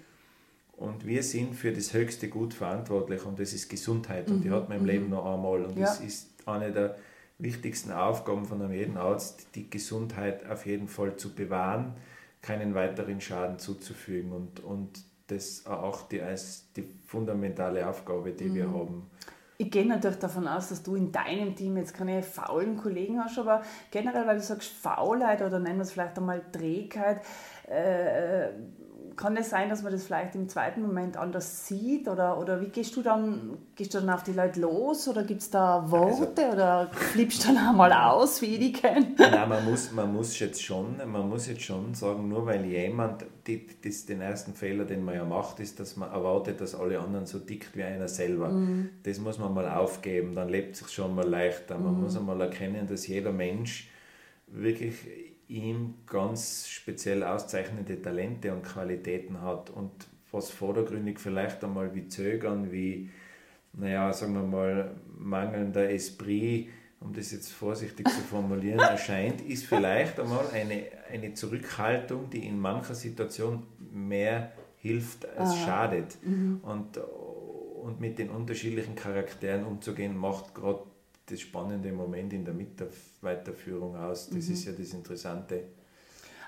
und 0.73 1.05
wir 1.05 1.23
sind 1.23 1.55
für 1.55 1.71
das 1.71 1.93
höchste 1.93 2.29
Gut 2.29 2.53
verantwortlich 2.53 3.25
und 3.25 3.39
das 3.39 3.53
ist 3.53 3.69
Gesundheit 3.69 4.29
und 4.29 4.41
die 4.41 4.49
mhm, 4.49 4.53
hat 4.53 4.69
man 4.69 4.79
im 4.79 4.85
Leben 4.85 5.05
mhm. 5.05 5.11
noch 5.11 5.25
einmal 5.25 5.63
und 5.65 5.77
ja. 5.77 5.85
das 5.85 5.99
ist 5.99 6.29
eine 6.45 6.71
der 6.71 6.95
wichtigsten 7.39 7.91
Aufgaben 7.91 8.45
von 8.45 8.61
einem 8.61 8.73
jeden 8.73 8.97
Arzt, 8.97 9.47
die 9.55 9.69
Gesundheit 9.69 10.49
auf 10.49 10.65
jeden 10.65 10.87
Fall 10.87 11.17
zu 11.17 11.33
bewahren 11.33 11.95
keinen 12.43 12.75
weiteren 12.75 13.19
Schaden 13.19 13.57
zuzufügen 13.57 14.31
und, 14.31 14.59
und 14.59 15.01
das 15.27 15.65
auch 15.65 16.03
die, 16.03 16.21
als 16.21 16.71
die 16.73 16.83
fundamentale 17.07 17.87
Aufgabe, 17.87 18.33
die 18.33 18.49
mhm. 18.49 18.55
wir 18.55 18.71
haben. 18.71 19.09
Ich 19.57 19.71
gehe 19.71 19.87
natürlich 19.87 20.19
davon 20.19 20.47
aus, 20.47 20.69
dass 20.69 20.83
du 20.83 20.95
in 20.95 21.11
deinem 21.11 21.55
Team 21.55 21.77
jetzt 21.77 21.93
keine 21.93 22.21
faulen 22.21 22.75
Kollegen 22.75 23.23
hast, 23.23 23.39
aber 23.39 23.61
generell, 23.91 24.27
weil 24.27 24.37
du 24.37 24.43
sagst 24.43 24.69
Faulheit 24.69 25.41
oder 25.41 25.59
nennen 25.59 25.77
wir 25.77 25.83
es 25.83 25.93
vielleicht 25.93 26.17
einmal 26.17 26.41
Trägheit, 26.51 27.21
äh, 27.67 28.49
kann 29.15 29.37
es 29.37 29.49
sein, 29.49 29.69
dass 29.69 29.83
man 29.83 29.91
das 29.91 30.03
vielleicht 30.05 30.35
im 30.35 30.49
zweiten 30.49 30.81
Moment 30.81 31.17
anders 31.17 31.67
sieht? 31.67 32.07
Oder, 32.07 32.39
oder 32.39 32.61
wie 32.61 32.69
gehst 32.69 32.95
du 32.95 33.01
dann, 33.01 33.57
gehst 33.75 33.93
du 33.93 33.99
dann 33.99 34.09
auf 34.09 34.23
die 34.23 34.33
Leute 34.33 34.59
los 34.59 35.07
oder 35.07 35.23
gibt 35.23 35.41
es 35.41 35.49
da 35.49 35.89
Worte 35.89 36.45
also, 36.45 36.53
oder 36.53 36.89
flippst 36.91 37.43
du 37.43 37.53
dann 37.53 37.69
einmal 37.69 37.91
aus, 37.91 38.41
wie 38.41 38.55
ich 38.55 38.59
die 38.59 38.73
kenne? 38.73 39.13
Nein, 39.17 39.49
man 39.49 39.65
muss, 39.65 39.91
man 39.91 40.13
muss 40.13 40.37
jetzt 40.39 40.63
schon, 40.63 40.97
man 41.05 41.29
muss 41.29 41.47
jetzt 41.47 41.61
schon 41.61 41.93
sagen, 41.93 42.27
nur 42.27 42.45
weil 42.45 42.65
jemand, 42.65 43.25
die, 43.47 43.65
das, 43.83 44.05
den 44.05 44.21
ersten 44.21 44.53
Fehler, 44.53 44.85
den 44.85 45.03
man 45.03 45.15
ja 45.15 45.25
macht, 45.25 45.59
ist, 45.59 45.79
dass 45.79 45.95
man 45.95 46.11
erwartet, 46.11 46.61
dass 46.61 46.75
alle 46.75 46.99
anderen 46.99 47.25
so 47.25 47.39
tickt 47.39 47.75
wie 47.75 47.83
einer 47.83 48.07
selber. 48.07 48.49
Mhm. 48.49 48.89
Das 49.03 49.19
muss 49.19 49.37
man 49.37 49.53
mal 49.53 49.69
aufgeben, 49.69 50.35
dann 50.35 50.49
lebt 50.49 50.73
es 50.73 50.79
sich 50.79 50.89
schon 50.89 51.15
mal 51.15 51.27
leichter. 51.27 51.77
Man 51.77 51.95
mhm. 51.95 52.01
muss 52.01 52.17
einmal 52.17 52.39
erkennen, 52.41 52.87
dass 52.87 53.07
jeder 53.07 53.31
Mensch 53.31 53.89
wirklich 54.47 55.32
ihm 55.53 55.93
ganz 56.07 56.67
speziell 56.67 57.23
auszeichnende 57.23 58.01
Talente 58.01 58.51
und 58.51 58.63
Qualitäten 58.63 59.41
hat 59.41 59.69
und 59.69 59.91
was 60.31 60.49
vordergründig 60.49 61.19
vielleicht 61.19 61.63
einmal 61.63 61.93
wie 61.93 62.07
Zögern, 62.07 62.71
wie, 62.71 63.11
naja, 63.73 64.11
sagen 64.13 64.33
wir 64.33 64.41
mal, 64.41 64.95
mangelnder 65.15 65.91
Esprit, 65.91 66.69
um 66.99 67.13
das 67.13 67.31
jetzt 67.31 67.51
vorsichtig 67.51 68.07
zu 68.09 68.21
formulieren, 68.21 68.79
erscheint, 68.79 69.41
ist 69.41 69.65
vielleicht 69.65 70.19
einmal 70.19 70.47
eine, 70.51 70.85
eine 71.11 71.35
Zurückhaltung, 71.35 72.31
die 72.31 72.47
in 72.47 72.59
mancher 72.59 72.95
Situation 72.95 73.67
mehr 73.91 74.53
hilft 74.77 75.27
als 75.37 75.51
ah. 75.51 75.65
schadet. 75.65 76.17
Mhm. 76.23 76.61
Und, 76.63 76.97
und 76.97 77.99
mit 77.99 78.17
den 78.17 78.31
unterschiedlichen 78.31 78.95
Charakteren 78.95 79.65
umzugehen, 79.65 80.17
macht 80.17 80.55
gerade 80.55 80.81
das 81.25 81.39
spannende 81.39 81.91
Moment 81.91 82.33
in 82.33 82.43
der 82.43 82.53
Mitarbeiterführung 82.53 83.95
aus. 83.95 84.29
Das 84.29 84.47
mhm. 84.47 84.53
ist 84.53 84.65
ja 84.65 84.71
das 84.73 84.93
Interessante. 84.93 85.63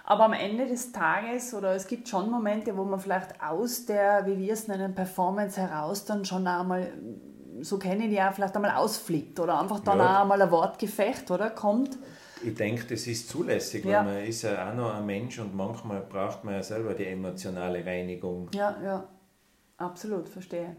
Aber 0.08 0.25
am 0.25 0.34
Ende 0.34 0.67
des 0.67 0.91
Tages, 0.91 1.53
oder 1.53 1.74
es 1.74 1.88
gibt 1.88 2.08
schon 2.08 2.29
Momente, 2.29 2.77
wo 2.77 2.84
man 2.84 3.00
vielleicht 3.00 3.41
aus 3.41 3.86
der, 3.86 4.25
wie 4.27 4.38
wir 4.38 4.53
es 4.53 4.67
nennen, 4.67 4.94
Performance 4.94 5.60
heraus 5.60 6.05
dann 6.05 6.24
schon 6.25 6.46
einmal, 6.46 6.94
so 7.62 7.79
kenne 7.79 8.05
ich 8.05 8.12
die 8.12 8.22
auch, 8.22 8.32
vielleicht 8.34 8.55
einmal 8.55 8.75
ausflippt 8.75 9.39
oder 9.39 9.60
einfach 9.60 9.79
dann 9.79 9.98
ja. 9.98 10.17
auch 10.17 10.22
einmal 10.22 10.41
ein 10.41 10.51
Wortgefecht, 10.51 11.32
oder? 11.32 11.50
Kommt. 11.50 11.98
Ich 12.44 12.53
denke, 12.53 12.86
das 12.86 13.08
ist 13.08 13.29
zulässig, 13.29 13.84
ja. 13.84 14.05
weil 14.05 14.13
man 14.13 14.24
ist 14.25 14.44
ja 14.44 14.70
auch 14.70 14.75
noch 14.75 14.94
ein 14.94 15.05
Mensch 15.08 15.39
und 15.39 15.55
manchmal 15.55 16.01
braucht 16.01 16.44
man 16.44 16.53
ja 16.53 16.62
selber 16.62 16.94
die 16.94 17.05
emotionale 17.05 17.84
Reinigung. 17.84 18.50
Ja, 18.53 18.77
ja, 18.84 19.08
absolut, 19.77 20.29
verstehe. 20.29 20.75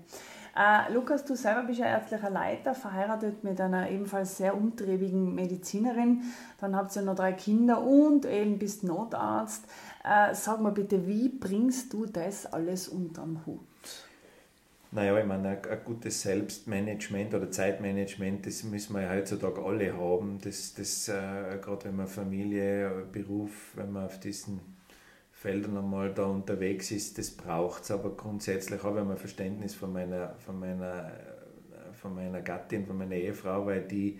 Äh, 0.56 0.90
Lukas, 0.90 1.24
du 1.26 1.36
selber 1.36 1.64
bist 1.64 1.80
ja 1.80 1.86
ärztlicher 1.86 2.30
Leiter, 2.30 2.74
verheiratet 2.74 3.44
mit 3.44 3.60
einer 3.60 3.90
ebenfalls 3.90 4.38
sehr 4.38 4.56
umtriebigen 4.56 5.34
Medizinerin. 5.34 6.22
Dann 6.58 6.74
habt 6.74 6.96
ihr 6.96 7.02
noch 7.02 7.14
drei 7.14 7.32
Kinder 7.32 7.82
und 7.82 8.24
eben 8.24 8.58
bist 8.58 8.82
Notarzt. 8.82 9.66
Äh, 10.02 10.34
sag 10.34 10.62
mal 10.62 10.72
bitte, 10.72 11.06
wie 11.06 11.28
bringst 11.28 11.92
du 11.92 12.06
das 12.06 12.46
alles 12.46 12.88
unterm 12.88 13.44
Hut? 13.44 13.60
Naja, 14.92 15.18
ich 15.18 15.26
meine, 15.26 15.48
ein, 15.48 15.78
gutes 15.84 16.22
Selbstmanagement 16.22 17.34
oder 17.34 17.50
Zeitmanagement, 17.50 18.46
das 18.46 18.64
müssen 18.64 18.94
wir 18.94 19.02
ja 19.02 19.10
heutzutage 19.10 19.62
alle 19.62 19.94
haben. 19.94 20.38
Das, 20.42 20.72
das 20.72 21.08
äh, 21.08 21.58
gerade 21.60 21.84
wenn 21.84 21.96
man 21.96 22.06
Familie, 22.06 23.04
Beruf, 23.12 23.72
wenn 23.74 23.92
man 23.92 24.06
auf 24.06 24.20
diesen 24.20 24.60
Feldern 25.36 25.76
einmal 25.76 26.14
da 26.14 26.24
unterwegs 26.24 26.90
ist, 26.90 27.18
das 27.18 27.30
braucht 27.30 27.82
es. 27.82 27.90
Aber 27.90 28.10
grundsätzlich 28.16 28.82
habe 28.82 29.00
ich 29.00 29.06
ein 29.06 29.16
Verständnis 29.18 29.74
von 29.74 29.92
meiner, 29.92 30.34
von, 30.38 30.58
meiner, 30.58 31.12
von 31.92 32.14
meiner 32.14 32.40
Gattin, 32.40 32.86
von 32.86 32.96
meiner 32.96 33.16
Ehefrau, 33.16 33.66
weil 33.66 33.82
die 33.82 34.18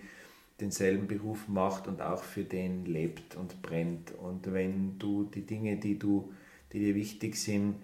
denselben 0.61 1.07
Beruf 1.07 1.47
macht 1.47 1.87
und 1.87 2.03
auch 2.03 2.21
für 2.21 2.43
den 2.43 2.85
lebt 2.85 3.35
und 3.35 3.63
brennt. 3.63 4.13
Und 4.13 4.53
wenn 4.53 4.99
du 4.99 5.23
die 5.23 5.45
Dinge, 5.45 5.77
die, 5.77 5.97
du, 5.97 6.31
die 6.71 6.79
dir 6.79 6.93
wichtig 6.93 7.35
sind, 7.35 7.77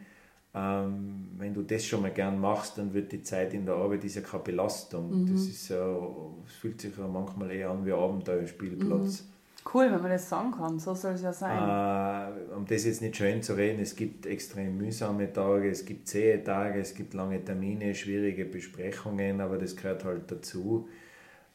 ähm, 0.53 1.29
wenn 1.37 1.55
du 1.55 1.63
das 1.63 1.85
schon 1.85 2.03
mal 2.03 2.11
gern 2.11 2.39
machst, 2.39 2.77
dann 2.77 2.93
wird 2.93 3.11
die 3.11 3.23
Zeit 3.23 3.55
in 3.55 3.65
der 3.65 3.73
Arbeit 3.73 4.03
ist 4.03 4.15
ja 4.15 4.21
keine 4.21 4.43
Belastung. 4.43 5.23
Mhm. 5.23 5.33
Das 5.33 5.41
ist 5.41 5.69
ja, 5.69 5.97
es 6.45 6.53
fühlt 6.53 6.79
sich 6.79 6.95
ja 6.95 7.07
manchmal 7.07 7.49
eher 7.49 7.71
an 7.71 7.83
wie 7.83 7.93
Abenteuerspielplatz. 7.93 9.23
Mhm. 9.23 9.27
Cool, 9.71 9.85
wenn 9.91 10.01
man 10.01 10.11
das 10.11 10.27
sagen 10.27 10.51
kann, 10.51 10.77
so 10.77 10.93
soll 10.93 11.13
es 11.13 11.21
ja 11.21 11.31
sein. 11.31 11.57
Äh, 11.57 12.53
um 12.55 12.65
das 12.65 12.85
jetzt 12.85 13.01
nicht 13.01 13.15
schön 13.15 13.41
zu 13.41 13.53
reden, 13.53 13.79
es 13.81 13.95
gibt 13.95 14.25
extrem 14.25 14.77
mühsame 14.77 15.31
Tage, 15.31 15.69
es 15.69 15.85
gibt 15.85 16.07
zähe 16.07 16.43
Tage, 16.43 16.79
es 16.79 16.93
gibt 16.93 17.13
lange 17.13 17.43
Termine, 17.43 17.95
schwierige 17.95 18.45
Besprechungen, 18.45 19.39
aber 19.41 19.57
das 19.57 19.75
gehört 19.75 20.03
halt 20.03 20.29
dazu. 20.29 20.89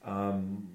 Ähm, 0.07 0.69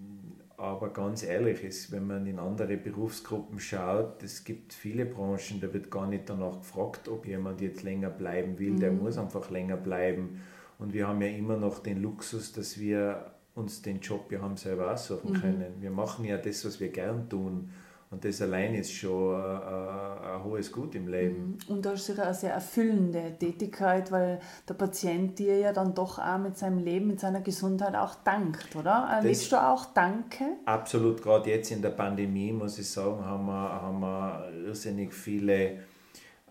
aber 0.58 0.94
ganz 0.94 1.24
ehrlich, 1.24 1.64
ist, 1.64 1.92
wenn 1.92 2.08
man 2.08 2.26
in 2.28 2.40
andere 2.40 2.78
Berufsgruppen 2.78 3.60
schaut, 3.60 4.22
es 4.24 4.44
gibt 4.44 4.72
viele 4.72 5.06
Branchen, 5.06 5.60
da 5.60 5.74
wird 5.74 5.90
gar 5.90 6.08
nicht 6.08 6.30
danach 6.30 6.60
gefragt, 6.60 7.10
ob 7.10 7.26
jemand 7.26 7.60
jetzt 7.62 7.84
länger 7.84 8.10
bleiben 8.10 8.60
will, 8.60 8.72
mhm. 8.72 8.80
der 8.80 8.92
muss 8.92 9.18
einfach 9.18 9.50
länger 9.50 9.78
bleiben. 9.78 10.42
Und 10.80 10.94
wir 10.94 11.08
haben 11.08 11.22
ja 11.22 11.30
immer 11.30 11.58
noch 11.58 11.80
den 11.80 12.02
Luxus, 12.02 12.54
dass 12.54 12.80
wir 12.80 13.34
uns 13.56 13.82
den 13.82 14.00
Job 14.00 14.32
ja 14.32 14.42
haben 14.42 14.58
selber 14.58 14.92
aussuchen 14.92 15.34
mhm. 15.34 15.42
können. 15.42 15.74
Wir 15.80 15.92
machen 15.92 16.26
ja 16.26 16.38
das, 16.38 16.66
was 16.66 16.80
wir 16.80 16.90
gern 16.90 17.30
tun. 17.30 17.70
Und 18.10 18.24
das 18.24 18.44
allein 18.44 18.76
ist 18.76 18.92
schon 18.92 19.34
ein, 19.34 19.42
ein, 19.42 20.18
ein 20.36 20.44
hohes 20.44 20.72
Gut 20.72 20.94
im 20.94 21.08
Leben. 21.08 21.58
Mhm. 21.68 21.76
Und 21.76 21.86
das 21.86 21.96
ist 21.96 22.06
sicher 22.06 22.26
eine 22.26 22.34
sehr 22.36 22.54
erfüllende 22.54 23.36
Tätigkeit, 23.40 24.12
weil 24.12 24.40
der 24.70 24.76
Patient 24.76 25.40
dir 25.40 25.58
ja 25.58 25.74
dann 25.74 25.96
doch 25.96 26.20
auch 26.20 26.38
mit 26.38 26.56
seinem 26.56 26.78
Leben, 26.78 27.08
mit 27.08 27.20
seiner 27.20 27.42
Gesundheit 27.42 27.96
auch 27.96 28.14
dankt, 28.24 28.76
oder? 28.76 29.10
Erlebst 29.12 29.52
du 29.52 29.56
auch 29.56 29.86
Danke? 29.96 30.46
Absolut, 30.66 31.24
gerade 31.24 31.50
jetzt 31.50 31.72
in 31.72 31.82
der 31.82 31.90
Pandemie, 31.90 32.52
muss 32.52 32.78
ich 32.78 32.88
sagen, 32.88 33.26
haben 33.26 33.48
wir, 33.48 33.82
haben 33.82 34.00
wir 34.00 34.52
irrsinnig 34.64 35.12
viele 35.12 35.80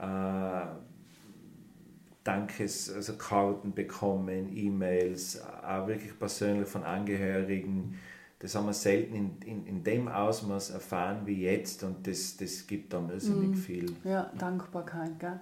äh, 0.01 0.67
Dankes, 2.25 2.93
also 2.93 3.15
Karten 3.15 3.73
bekommen, 3.75 4.57
E-Mails, 4.57 5.41
auch 5.67 5.87
wirklich 5.87 6.19
persönlich 6.19 6.69
von 6.69 6.85
Angehörigen. 6.85 7.99
Das 8.39 8.55
haben 8.55 8.67
wir 8.67 8.73
selten 8.73 9.15
in, 9.15 9.37
in, 9.45 9.67
in 9.67 9.85
dem 9.85 10.09
Ausmaß 10.09 10.71
erfahren 10.71 11.23
wie 11.27 11.43
jetzt 11.43 11.85
und 11.85 12.07
das, 12.07 12.37
das 12.37 12.67
gibt 12.67 12.93
dann 12.93 13.09
irrsinnig 13.09 13.51
mm. 13.51 13.55
viel. 13.55 13.97
Ja, 14.05 14.31
Dankbarkeit. 14.37 15.19
Gell? 15.21 15.41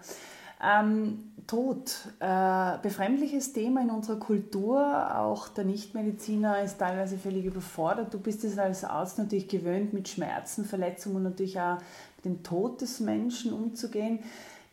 Ähm, 0.62 1.32
Tod, 1.46 1.96
äh, 2.20 2.76
befremdliches 2.82 3.54
Thema 3.54 3.80
in 3.80 3.90
unserer 3.90 4.18
Kultur. 4.18 5.16
Auch 5.16 5.48
der 5.48 5.64
Nichtmediziner 5.64 6.62
ist 6.62 6.78
teilweise 6.78 7.16
völlig 7.16 7.46
überfordert. 7.46 8.12
Du 8.12 8.18
bist 8.18 8.44
es 8.44 8.58
als 8.58 8.84
Arzt 8.84 9.18
natürlich 9.18 9.48
gewöhnt, 9.48 9.94
mit 9.94 10.08
Schmerzen, 10.08 10.66
Verletzungen 10.66 11.16
und 11.16 11.22
natürlich 11.22 11.58
auch 11.58 11.78
mit 12.16 12.24
dem 12.26 12.42
Tod 12.42 12.82
des 12.82 13.00
Menschen 13.00 13.54
umzugehen. 13.54 14.18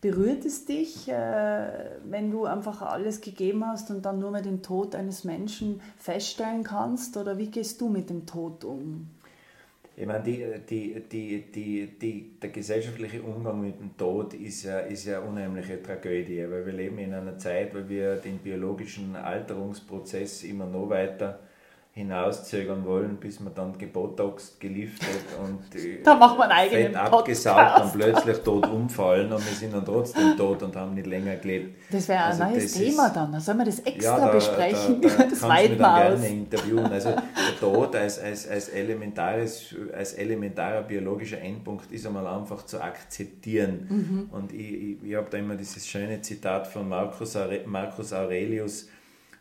Berührt 0.00 0.44
es 0.44 0.64
dich, 0.64 1.08
äh, 1.08 1.68
wenn 2.04 2.30
du 2.30 2.44
einfach 2.44 2.82
alles 2.82 3.20
gegeben 3.20 3.66
hast 3.66 3.90
und 3.90 4.04
dann 4.04 4.20
nur 4.20 4.30
mit 4.30 4.44
dem 4.44 4.62
Tod 4.62 4.94
eines 4.94 5.24
Menschen 5.24 5.80
feststellen 5.96 6.62
kannst? 6.62 7.16
Oder 7.16 7.36
wie 7.36 7.50
gehst 7.50 7.80
du 7.80 7.88
mit 7.88 8.08
dem 8.08 8.24
Tod 8.24 8.64
um? 8.64 9.10
Ich 9.96 10.06
meine, 10.06 10.22
die, 10.22 10.44
die, 10.70 11.02
die, 11.10 11.50
die, 11.50 11.98
die, 11.98 12.30
der 12.40 12.50
gesellschaftliche 12.50 13.20
Umgang 13.20 13.60
mit 13.60 13.80
dem 13.80 13.96
Tod 13.96 14.34
ist 14.34 14.62
ja, 14.62 14.78
ist 14.78 15.06
ja 15.06 15.18
eine 15.18 15.28
unheimliche 15.28 15.82
Tragödie, 15.82 16.46
weil 16.48 16.64
wir 16.64 16.72
leben 16.72 16.98
in 16.98 17.12
einer 17.12 17.36
Zeit, 17.36 17.74
wo 17.74 17.88
wir 17.88 18.14
den 18.14 18.38
biologischen 18.38 19.16
Alterungsprozess 19.16 20.44
immer 20.44 20.66
noch 20.66 20.90
weiter 20.90 21.40
hinauszögern 21.98 22.84
wollen, 22.84 23.16
bis 23.16 23.40
man 23.40 23.52
dann 23.54 23.76
gebotoxt, 23.76 24.60
geliftet 24.60 25.08
und 25.42 25.60
da 26.04 26.14
macht 26.14 26.38
man 26.38 26.50
Fett 26.68 26.94
abgesaugt 26.94 27.82
und 27.82 27.92
plötzlich 27.92 28.38
tot 28.38 28.66
umfallen 28.68 29.32
und 29.32 29.44
wir 29.44 29.52
sind 29.52 29.74
dann 29.74 29.84
trotzdem 29.84 30.36
tot 30.36 30.62
und 30.62 30.76
haben 30.76 30.94
nicht 30.94 31.06
länger 31.06 31.36
gelebt. 31.36 31.76
Das 31.90 32.06
wäre 32.08 32.20
ein 32.20 32.30
also 32.30 32.44
neues 32.44 32.72
Thema 32.72 33.10
dann, 33.10 33.32
da 33.32 33.40
soll 33.40 33.56
man 33.56 33.66
das 33.66 33.80
extra 33.80 34.18
ja, 34.18 34.26
da, 34.26 34.32
besprechen, 34.32 35.00
da, 35.00 35.08
da 35.08 35.24
das 35.30 35.42
wir 35.42 35.48
aus. 35.48 36.20
gerne 36.20 36.28
interviewen. 36.28 36.86
Also 36.86 37.10
der 37.10 37.60
Tod 37.60 37.96
als, 37.96 38.18
als, 38.20 38.48
als, 38.48 38.68
elementares, 38.68 39.74
als 39.92 40.14
elementarer 40.14 40.82
biologischer 40.82 41.40
Endpunkt 41.40 41.90
ist 41.90 42.06
einmal 42.06 42.26
einfach 42.26 42.64
zu 42.64 42.80
akzeptieren. 42.80 43.86
Mhm. 43.88 44.28
Und 44.30 44.52
ich, 44.52 44.72
ich, 44.72 44.96
ich 45.02 45.14
habe 45.16 45.26
da 45.30 45.38
immer 45.38 45.56
dieses 45.56 45.86
schöne 45.86 46.20
Zitat 46.20 46.68
von 46.68 46.88
Marcus, 46.88 47.36
Marcus 47.66 48.12
Aurelius, 48.12 48.84
äh, 48.84 48.97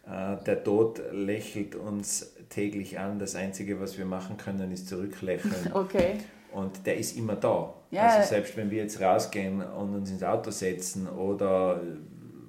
der 0.08 0.64
Tod 0.64 1.02
lächelt 1.12 1.76
uns 1.76 2.34
täglich 2.50 2.98
an. 2.98 3.20
Das 3.20 3.36
Einzige, 3.36 3.80
was 3.80 3.98
wir 3.98 4.06
machen 4.06 4.38
können, 4.38 4.72
ist 4.72 4.88
zurücklächeln. 4.88 5.54
Okay. 5.74 6.14
Und 6.54 6.86
der 6.86 6.98
ist 6.98 7.18
immer 7.18 7.36
da. 7.36 7.74
Ja. 7.92 8.08
Also 8.08 8.30
selbst 8.30 8.56
wenn 8.58 8.72
wir 8.72 8.82
jetzt 8.82 9.02
rausgehen 9.02 9.62
und 9.62 9.94
uns 9.94 10.10
ins 10.10 10.24
Auto 10.24 10.50
setzen 10.50 11.08
oder 11.08 11.82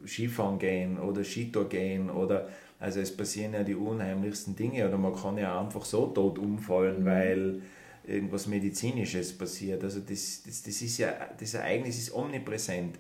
Skifahren 0.07 0.59
gehen 0.59 0.99
oder 0.99 1.25
Skitour 1.25 1.69
gehen 1.69 2.09
oder 2.09 2.49
also 2.81 3.01
es 3.01 3.15
passieren 3.15 3.55
ja 3.55 3.65
die 3.65 3.75
unheimlichsten 3.75 4.55
Dinge 4.55 4.87
oder 4.87 4.97
man 4.97 5.15
kann 5.15 5.37
ja 5.37 5.61
einfach 5.61 5.85
so 5.85 6.07
tot 6.07 6.39
umfallen, 6.39 7.01
mhm. 7.01 7.05
weil 7.05 7.63
irgendwas 8.07 8.47
Medizinisches 8.47 9.37
passiert. 9.37 9.83
Also 9.83 10.01
das, 10.01 10.43
das, 10.47 10.63
das 10.63 10.81
ist 10.81 10.99
ja, 10.99 11.13
das 11.39 11.55
Ereignis 11.55 11.99
ist 11.99 12.15
omnipräsent. 12.15 12.97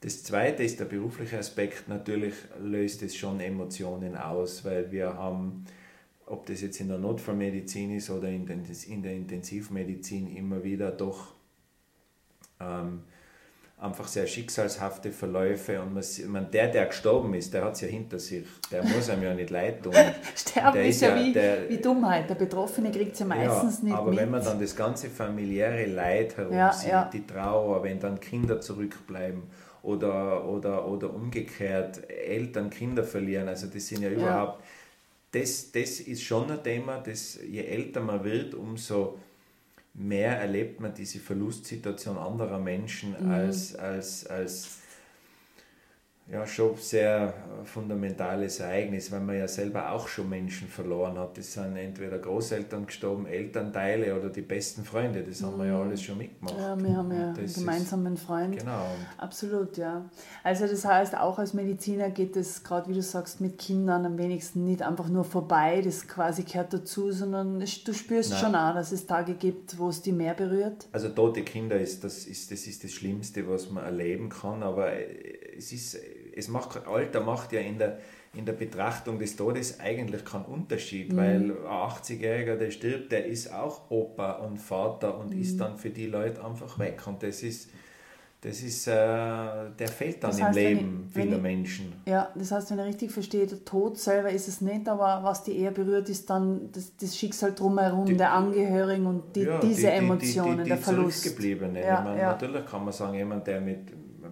Das 0.00 0.22
zweite 0.22 0.62
ist 0.62 0.78
der 0.78 0.84
berufliche 0.84 1.38
Aspekt. 1.38 1.88
Natürlich 1.88 2.34
löst 2.60 3.02
es 3.02 3.16
schon 3.16 3.40
Emotionen 3.40 4.16
aus, 4.16 4.64
weil 4.64 4.90
wir 4.92 5.14
haben, 5.14 5.64
ob 6.26 6.46
das 6.46 6.60
jetzt 6.60 6.80
in 6.80 6.88
der 6.88 6.98
Notfallmedizin 6.98 7.96
ist 7.96 8.08
oder 8.10 8.28
in 8.28 8.46
der 8.46 9.12
Intensivmedizin, 9.12 10.36
immer 10.36 10.62
wieder 10.62 10.92
doch 10.92 11.34
ähm, 12.60 13.02
einfach 13.80 14.08
sehr 14.08 14.26
schicksalshafte 14.26 15.12
Verläufe 15.12 15.80
und 15.80 15.94
man, 15.94 16.04
man, 16.26 16.50
der, 16.50 16.68
der 16.68 16.86
gestorben 16.86 17.34
ist, 17.34 17.54
der 17.54 17.64
hat 17.64 17.74
es 17.74 17.80
ja 17.82 17.88
hinter 17.88 18.18
sich, 18.18 18.44
der 18.70 18.82
muss 18.82 19.08
einem 19.08 19.22
ja 19.22 19.34
nicht 19.34 19.50
leid 19.50 19.82
tun. 19.82 19.94
Sterben 20.34 20.80
ist 20.80 21.00
ja, 21.00 21.14
wie, 21.16 21.32
der, 21.32 21.68
wie 21.68 21.78
Dummheit, 21.78 22.28
der 22.28 22.34
Betroffene 22.34 22.90
kriegt 22.90 23.12
es 23.12 23.20
ja 23.20 23.26
meistens 23.26 23.78
ja, 23.78 23.84
nicht 23.84 23.94
aber 23.94 24.10
mit. 24.10 24.18
wenn 24.20 24.30
man 24.30 24.44
dann 24.44 24.60
das 24.60 24.74
ganze 24.74 25.08
familiäre 25.08 25.86
Leid 25.86 26.36
herum 26.36 26.56
ja, 26.56 26.72
sieht, 26.72 26.90
ja. 26.90 27.10
die 27.12 27.24
Trauer, 27.26 27.82
wenn 27.82 28.00
dann 28.00 28.18
Kinder 28.18 28.60
zurückbleiben 28.60 29.42
oder, 29.82 30.46
oder, 30.48 30.86
oder 30.86 31.12
umgekehrt 31.12 32.08
Eltern 32.10 32.70
Kinder 32.70 33.04
verlieren. 33.04 33.48
Also 33.48 33.66
das 33.66 33.86
sind 33.86 34.02
ja 34.02 34.10
überhaupt, 34.10 34.60
ja. 34.60 34.66
Das, 35.30 35.70
das 35.72 36.00
ist 36.00 36.22
schon 36.22 36.50
ein 36.50 36.62
Thema, 36.62 36.98
das 36.98 37.38
je 37.46 37.62
älter 37.62 38.00
man 38.00 38.24
wird, 38.24 38.54
umso 38.54 39.18
mehr 39.92 40.38
erlebt 40.38 40.80
man 40.80 40.94
diese 40.94 41.18
Verlustsituation 41.18 42.16
anderer 42.16 42.58
Menschen 42.58 43.14
mhm. 43.18 43.30
als, 43.30 43.74
als, 43.76 44.26
als 44.26 44.78
ja, 46.30 46.46
schon 46.46 46.76
sehr 46.76 47.32
fundamentales 47.64 48.60
Ereignis, 48.60 49.10
weil 49.10 49.20
man 49.20 49.38
ja 49.38 49.48
selber 49.48 49.92
auch 49.92 50.08
schon 50.08 50.28
Menschen 50.28 50.68
verloren 50.68 51.18
hat. 51.18 51.38
Das 51.38 51.54
sind 51.54 51.76
entweder 51.76 52.18
Großeltern 52.18 52.86
gestorben, 52.86 53.26
Elternteile 53.26 54.14
oder 54.14 54.28
die 54.28 54.42
besten 54.42 54.84
Freunde. 54.84 55.22
Das 55.22 55.42
haben 55.42 55.56
wir 55.56 55.66
ja 55.66 55.76
mhm. 55.76 55.88
alles 55.88 56.02
schon 56.02 56.18
mitgemacht. 56.18 56.58
Ja, 56.58 56.78
wir 56.78 56.96
haben 56.96 57.10
ja 57.12 57.32
einen 57.32 57.54
gemeinsamen 57.54 58.14
ist, 58.14 58.22
Freund. 58.22 58.58
Genau. 58.58 58.86
Absolut, 59.16 59.78
ja. 59.78 60.04
Also 60.42 60.66
das 60.66 60.84
heißt, 60.84 61.16
auch 61.16 61.38
als 61.38 61.54
Mediziner 61.54 62.10
geht 62.10 62.36
es 62.36 62.62
gerade, 62.62 62.90
wie 62.90 62.94
du 62.94 63.02
sagst, 63.02 63.40
mit 63.40 63.56
Kindern 63.56 64.04
am 64.04 64.18
wenigsten 64.18 64.64
nicht 64.64 64.82
einfach 64.82 65.08
nur 65.08 65.24
vorbei, 65.24 65.80
das 65.82 66.06
quasi 66.06 66.42
gehört 66.42 66.74
dazu, 66.74 67.10
sondern 67.10 67.60
du 67.60 67.94
spürst 67.94 68.32
Nein. 68.32 68.40
schon 68.40 68.54
auch, 68.54 68.74
dass 68.74 68.92
es 68.92 69.06
Tage 69.06 69.32
gibt, 69.32 69.78
wo 69.78 69.88
es 69.88 70.02
die 70.02 70.12
mehr 70.12 70.34
berührt. 70.34 70.88
Also 70.92 71.08
tote 71.08 71.42
Kinder 71.42 71.80
ist 71.80 72.04
das, 72.04 72.26
ist, 72.26 72.50
das 72.50 72.66
ist 72.66 72.84
das 72.84 72.92
Schlimmste, 72.92 73.48
was 73.48 73.70
man 73.70 73.84
erleben 73.84 74.28
kann, 74.28 74.62
aber 74.62 74.92
es 75.56 75.72
ist 75.72 75.98
es 76.38 76.48
macht, 76.48 76.86
Alter 76.86 77.20
macht 77.20 77.52
ja 77.52 77.60
in 77.60 77.78
der, 77.78 77.98
in 78.34 78.44
der 78.44 78.52
Betrachtung 78.52 79.18
des 79.18 79.36
Todes 79.36 79.80
eigentlich 79.80 80.24
keinen 80.24 80.44
Unterschied, 80.44 81.12
Mhm. 81.12 81.16
weil 81.16 81.36
ein 81.36 81.52
80-Jähriger, 81.66 82.56
der 82.56 82.70
stirbt, 82.70 83.10
der 83.12 83.26
ist 83.26 83.52
auch 83.52 83.90
Opa 83.90 84.32
und 84.32 84.58
Vater 84.58 85.18
und 85.18 85.34
Mhm. 85.34 85.40
ist 85.40 85.58
dann 85.60 85.76
für 85.76 85.90
die 85.90 86.06
Leute 86.06 86.44
einfach 86.44 86.78
weg. 86.78 87.00
Und 87.06 87.22
das 87.22 87.42
ist, 87.42 87.70
das 88.40 88.60
ist 88.62 88.86
äh, 88.86 88.92
der 88.92 89.88
fehlt 89.88 90.22
dann 90.22 90.30
Das 90.30 90.38
im 90.38 90.44
heißt, 90.46 90.56
wenn 90.56 90.76
Leben 90.76 91.04
ich- 91.08 91.14
vieler 91.14 91.36
ich- 91.36 91.42
Menschen. 91.42 91.92
Ja, 92.06 92.28
das 92.36 92.52
heißt, 92.52 92.70
wenn 92.70 92.78
ich 92.80 92.84
richtig 92.86 93.10
verstehe, 93.10 93.46
der 93.48 93.64
Tod 93.64 93.98
selber 93.98 94.30
ist 94.30 94.46
es 94.46 94.60
nicht, 94.60 94.86
aber 94.88 95.20
was 95.24 95.42
die 95.42 95.58
eher 95.58 95.72
berührt, 95.72 96.08
ist 96.08 96.30
dann 96.30 96.70
das, 96.70 96.92
das 97.00 97.16
Schicksal 97.16 97.52
drumherum, 97.52 98.06
Die- 98.06 98.16
der 98.16 98.32
Angehörigen 98.32 99.06
und 99.06 99.34
die, 99.34 99.40
Ja, 99.42 99.58
diese 99.58 99.80
die, 99.82 99.86
Emotionen, 99.88 100.64
der 100.64 100.76
Verlust. 100.76 101.22
Zurückgebliebenen. 101.22 101.82
Ja, 101.82 101.98
ich 101.98 102.04
meine, 102.04 102.20
ja. 102.20 102.28
Natürlich 102.32 102.64
kann 102.66 102.84
man 102.84 102.92
sagen, 102.92 103.14
jemand, 103.14 103.44
der 103.48 103.60
mit 103.60 103.80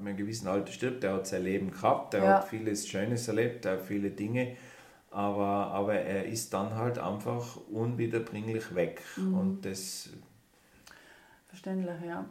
einem 0.07 0.17
gewissen 0.17 0.49
Alter 0.49 0.73
stirbt, 0.73 1.03
der 1.03 1.15
hat 1.15 1.27
sein 1.27 1.43
Leben 1.43 1.71
gehabt, 1.71 2.15
der 2.15 2.23
Ja. 2.23 2.29
hat 2.39 2.49
vieles 2.49 2.89
Schönes 2.89 3.29
erlebt, 3.29 3.65
der 3.65 3.73
hat 3.73 3.83
viele 3.83 4.11
Dinge, 4.11 4.57
aber, 5.11 5.47
aber 5.47 5.95
er 5.95 6.27
ist 6.27 6.53
dann 6.55 6.75
halt 6.75 6.99
einfach 6.99 7.57
unwiederbringlich 7.71 8.75
weg. 8.75 9.03
Mhm. 9.17 9.35
Und 9.39 9.65
das, 9.65 10.11
Verständlich, 11.49 11.95
ja. 12.07 12.27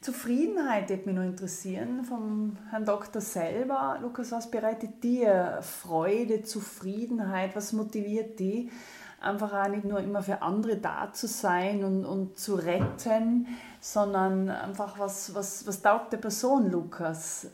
Zufriedenheit 0.00 0.88
würde 0.88 1.06
mich 1.06 1.16
noch 1.16 1.24
interessieren 1.24 2.04
vom 2.04 2.56
Herrn 2.70 2.84
Doktor 2.84 3.20
selber. 3.20 3.98
Lukas, 4.00 4.30
was 4.30 4.48
bereitet 4.48 5.02
dir 5.02 5.58
Freude, 5.62 6.42
Zufriedenheit? 6.42 7.56
Was 7.56 7.72
motiviert 7.72 8.38
die? 8.38 8.70
Einfach 9.20 9.52
auch 9.52 9.68
nicht 9.68 9.84
nur 9.84 10.00
immer 10.00 10.22
für 10.22 10.42
andere 10.42 10.76
da 10.76 11.12
zu 11.12 11.26
sein 11.26 11.82
und, 11.82 12.04
und 12.04 12.38
zu 12.38 12.54
retten, 12.54 13.46
sondern 13.80 14.48
einfach 14.48 14.98
was, 14.98 15.34
was, 15.34 15.66
was 15.66 15.82
taugt 15.82 16.12
der 16.12 16.18
Person, 16.18 16.70
Lukas? 16.70 17.48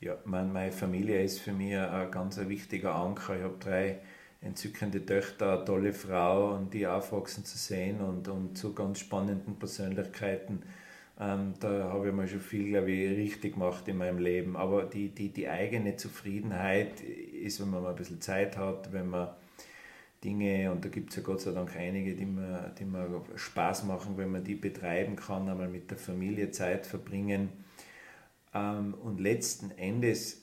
ja, 0.00 0.16
mein, 0.24 0.52
meine 0.52 0.72
Familie 0.72 1.22
ist 1.22 1.40
für 1.40 1.52
mich 1.52 1.76
ein 1.76 2.10
ganz 2.10 2.38
wichtiger 2.38 2.94
Anker. 2.94 3.36
Ich 3.36 3.42
habe 3.42 3.56
drei 3.58 3.98
entzückende 4.40 5.04
Töchter, 5.04 5.54
eine 5.54 5.64
tolle 5.64 5.92
Frau 5.92 6.54
und 6.54 6.74
die 6.74 6.86
aufwachsen 6.86 7.44
zu 7.44 7.56
sehen 7.58 8.00
und, 8.00 8.28
und 8.28 8.56
zu 8.56 8.74
ganz 8.74 9.00
spannenden 9.00 9.58
Persönlichkeiten. 9.58 10.62
Ähm, 11.18 11.54
da 11.60 11.90
habe 11.92 12.08
ich 12.08 12.14
mir 12.14 12.28
schon 12.28 12.40
viel, 12.40 12.68
glaube 12.68 12.90
ich, 12.90 13.16
richtig 13.16 13.54
gemacht 13.54 13.88
in 13.88 13.96
meinem 13.96 14.18
Leben. 14.18 14.56
Aber 14.56 14.84
die, 14.84 15.08
die, 15.08 15.30
die 15.30 15.48
eigene 15.48 15.96
Zufriedenheit 15.96 17.00
ist, 17.00 17.60
wenn 17.60 17.70
man 17.70 17.82
mal 17.82 17.90
ein 17.90 17.96
bisschen 17.96 18.20
Zeit 18.20 18.56
hat, 18.58 18.92
wenn 18.92 19.08
man 19.08 19.28
Dinge, 20.24 20.72
und 20.72 20.84
da 20.84 20.88
gibt 20.88 21.10
es 21.10 21.16
ja 21.16 21.22
Gott 21.22 21.40
sei 21.40 21.52
Dank 21.52 21.76
einige, 21.76 22.14
die 22.14 22.26
mir, 22.26 22.74
die 22.78 22.84
mir 22.84 23.22
Spaß 23.34 23.84
machen, 23.84 24.16
wenn 24.16 24.30
man 24.30 24.44
die 24.44 24.54
betreiben 24.54 25.16
kann, 25.16 25.48
einmal 25.48 25.68
mit 25.68 25.90
der 25.90 25.98
Familie 25.98 26.50
Zeit 26.50 26.86
verbringen. 26.86 27.48
Ähm, 28.54 28.94
und 28.94 29.20
letzten 29.20 29.70
Endes 29.72 30.42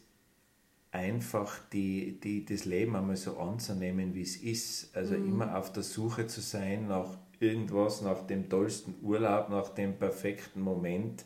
einfach 0.92 1.58
die, 1.74 2.20
die, 2.20 2.46
das 2.46 2.66
Leben 2.66 2.96
einmal 2.96 3.18
so 3.18 3.38
anzunehmen, 3.38 4.14
wie 4.14 4.22
es 4.22 4.38
ist. 4.38 4.96
Also 4.96 5.16
immer 5.16 5.58
auf 5.58 5.74
der 5.74 5.84
Suche 5.84 6.28
zu 6.28 6.40
sein 6.40 6.88
nach 6.88 7.18
irgendwas, 7.40 8.02
nach 8.02 8.26
dem 8.28 8.48
tollsten 8.48 8.96
Urlaub, 9.02 9.50
nach 9.50 9.70
dem 9.70 9.98
perfekten 9.98 10.62
Moment. 10.62 11.26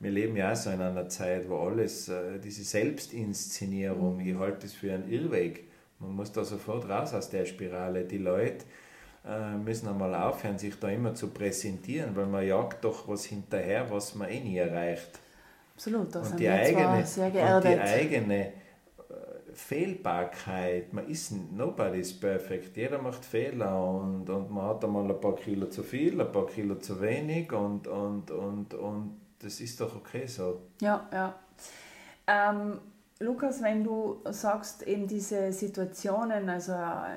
Wir 0.00 0.10
leben 0.10 0.36
ja 0.36 0.52
auch 0.52 0.56
so 0.56 0.70
in 0.70 0.80
einer 0.80 1.08
Zeit, 1.08 1.48
wo 1.48 1.58
alles, 1.58 2.08
äh, 2.08 2.40
diese 2.40 2.64
Selbstinszenierung, 2.64 4.18
ich 4.20 4.34
halte 4.34 4.66
es 4.66 4.72
für 4.72 4.92
einen 4.92 5.08
Irrweg. 5.08 5.68
Man 6.02 6.16
muss 6.16 6.32
da 6.32 6.44
sofort 6.44 6.88
raus 6.88 7.14
aus 7.14 7.30
der 7.30 7.46
Spirale. 7.46 8.04
Die 8.04 8.18
Leute 8.18 8.64
äh, 9.26 9.52
müssen 9.56 9.88
einmal 9.88 10.14
aufhören, 10.14 10.58
sich 10.58 10.78
da 10.78 10.88
immer 10.88 11.14
zu 11.14 11.28
präsentieren, 11.28 12.14
weil 12.16 12.26
man 12.26 12.46
jagt 12.46 12.84
doch 12.84 13.06
was 13.08 13.24
hinterher, 13.24 13.88
was 13.90 14.14
man 14.16 14.28
eh 14.28 14.40
nie 14.40 14.58
erreicht. 14.58 15.20
Absolut, 15.74 16.14
das 16.14 16.22
Und 16.22 16.28
sind 16.28 16.40
die, 16.40 16.48
eigene, 16.48 17.06
sehr 17.06 17.26
und 17.26 17.32
die 17.32 17.38
geerdet. 17.38 17.80
eigene 17.80 18.46
äh, 18.48 18.52
Fehlbarkeit, 19.54 20.92
man 20.92 21.08
ist, 21.08 21.32
nobody 21.52 22.00
is 22.00 22.12
perfect, 22.18 22.76
jeder 22.76 23.00
macht 23.00 23.24
Fehler 23.24 23.82
und, 23.84 24.28
und 24.28 24.50
man 24.50 24.66
hat 24.66 24.84
einmal 24.84 25.10
ein 25.10 25.20
paar 25.20 25.36
Kilo 25.36 25.66
zu 25.66 25.82
viel, 25.82 26.20
ein 26.20 26.30
paar 26.32 26.46
Kilo 26.46 26.76
zu 26.76 27.00
wenig 27.00 27.52
und, 27.52 27.86
und, 27.86 28.30
und, 28.30 28.74
und 28.74 29.20
das 29.38 29.60
ist 29.60 29.80
doch 29.80 29.94
okay 29.96 30.26
so. 30.26 30.60
Ja, 30.80 31.08
ja. 31.12 31.34
Ähm, 32.26 32.78
Lukas, 33.22 33.62
wenn 33.62 33.84
du 33.84 34.20
sagst, 34.30 34.82
eben 34.82 35.06
diese 35.06 35.52
Situationen, 35.52 36.48
also 36.48 36.74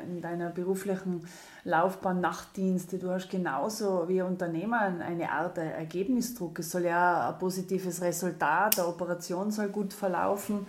in 0.07 0.21
deiner 0.21 0.51
beruflichen 0.51 1.27
Laufbahn, 1.63 2.21
Nachtdienste, 2.21 2.99
du 2.99 3.09
hast 3.09 3.29
genauso 3.29 4.07
wie 4.07 4.21
Unternehmer 4.21 4.81
eine 4.81 5.31
Art 5.31 5.57
Ergebnisdruck. 5.57 6.59
Es 6.59 6.69
soll 6.69 6.85
ja 6.85 7.29
ein 7.29 7.39
positives 7.39 8.01
Resultat, 8.01 8.77
eine 8.77 8.87
Operation 8.87 9.49
soll 9.49 9.69
gut 9.69 9.93
verlaufen 9.93 10.67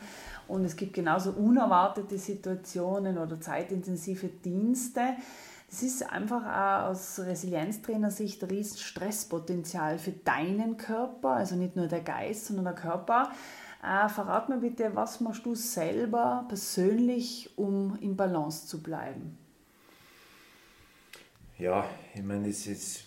und 0.48 0.64
es 0.64 0.74
gibt 0.74 0.94
genauso 0.94 1.32
unerwartete 1.32 2.16
Situationen 2.16 3.18
oder 3.18 3.38
zeitintensive 3.38 4.28
Dienste. 4.28 5.02
Das 5.68 5.82
ist 5.82 6.10
einfach 6.10 6.44
auch 6.46 6.90
aus 6.90 7.18
Resilienztrainersicht 7.18 8.42
ein 8.42 8.50
riesen 8.50 8.78
Stresspotenzial 8.78 9.98
für 9.98 10.12
deinen 10.12 10.78
Körper, 10.78 11.30
also 11.30 11.56
nicht 11.56 11.76
nur 11.76 11.88
der 11.88 12.00
Geist, 12.00 12.46
sondern 12.46 12.64
der 12.66 12.74
Körper. 12.74 13.30
Äh, 13.86 14.08
verrat 14.08 14.48
mir 14.48 14.58
bitte, 14.58 14.96
was 14.96 15.20
machst 15.20 15.46
du 15.46 15.54
selber 15.54 16.44
persönlich, 16.48 17.50
um 17.56 17.96
in 18.00 18.16
Balance 18.16 18.66
zu 18.66 18.82
bleiben? 18.82 19.38
Ja, 21.56 21.84
ich 22.12 22.22
meine, 22.22 22.48
das, 22.48 22.66
ist, 22.66 23.04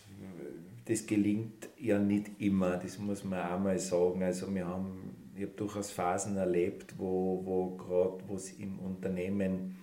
das 0.85 1.05
gelingt 1.05 1.67
ja 1.77 1.99
nicht 1.99 2.31
immer, 2.39 2.77
das 2.77 2.97
muss 2.97 3.25
man 3.25 3.41
auch 3.41 3.59
mal 3.59 3.77
sagen. 3.77 4.23
Also 4.23 4.53
wir 4.55 4.65
haben, 4.65 5.33
ich 5.35 5.43
habe 5.43 5.51
durchaus 5.51 5.91
Phasen 5.91 6.37
erlebt, 6.37 6.97
wo, 6.97 7.41
wo 7.43 7.75
gerade, 7.75 8.23
wo 8.27 8.35
es 8.35 8.53
im 8.53 8.79
Unternehmen 8.79 9.77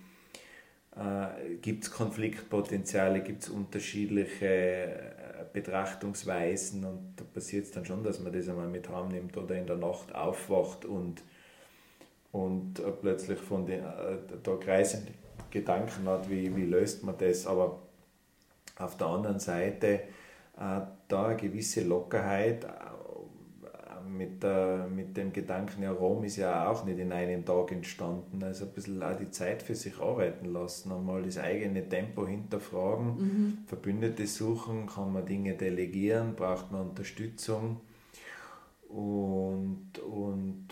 äh, 0.95 1.57
gibt 1.61 1.83
es 1.83 1.91
Konfliktpotenziale, 1.91 3.21
gibt 3.21 3.43
es 3.43 3.49
unterschiedliche 3.49 5.13
Betrachtungsweisen 5.53 6.83
und 6.83 7.13
da 7.15 7.23
passiert 7.33 7.65
es 7.65 7.71
dann 7.71 7.85
schon, 7.85 8.03
dass 8.03 8.19
man 8.19 8.33
das 8.33 8.47
einmal 8.49 8.67
mit 8.67 8.89
heimnimmt 8.89 9.37
oder 9.37 9.55
in 9.55 9.67
der 9.67 9.77
Nacht 9.77 10.13
aufwacht 10.13 10.85
und, 10.85 11.23
und 12.31 12.81
plötzlich 13.01 13.39
von 13.39 13.65
den 13.65 13.83
äh, 13.83 14.17
da 14.43 14.55
kreisende 14.55 15.11
Gedanken 15.51 16.07
hat, 16.07 16.29
wie, 16.29 16.55
wie 16.55 16.65
löst 16.65 17.03
man 17.03 17.17
das, 17.17 17.47
aber 17.47 17.79
auf 18.77 18.97
der 18.97 19.07
anderen 19.07 19.39
Seite 19.39 20.01
äh, 20.57 20.81
da 21.07 21.27
eine 21.27 21.37
gewisse 21.37 21.83
Lockerheit 21.83 22.65
mit, 24.17 24.43
der, 24.43 24.87
mit 24.93 25.15
dem 25.15 25.31
Gedanken, 25.31 25.83
ja, 25.83 25.91
Rom 25.91 26.23
ist 26.23 26.37
ja 26.37 26.69
auch 26.69 26.85
nicht 26.85 26.99
in 26.99 27.11
einem 27.11 27.45
Tag 27.45 27.71
entstanden. 27.71 28.43
Also 28.43 28.65
ein 28.65 28.71
bisschen 28.71 29.01
auch 29.03 29.15
die 29.15 29.31
Zeit 29.31 29.61
für 29.61 29.75
sich 29.75 29.99
arbeiten 29.99 30.51
lassen, 30.51 30.91
einmal 30.91 31.23
das 31.23 31.37
eigene 31.37 31.87
Tempo 31.87 32.25
hinterfragen, 32.27 33.63
Verbündete 33.67 34.27
suchen, 34.27 34.87
kann 34.87 35.13
man 35.13 35.25
Dinge 35.25 35.53
delegieren, 35.55 36.35
braucht 36.35 36.71
man 36.71 36.89
Unterstützung 36.89 37.81
und, 38.89 39.99
und 39.99 40.67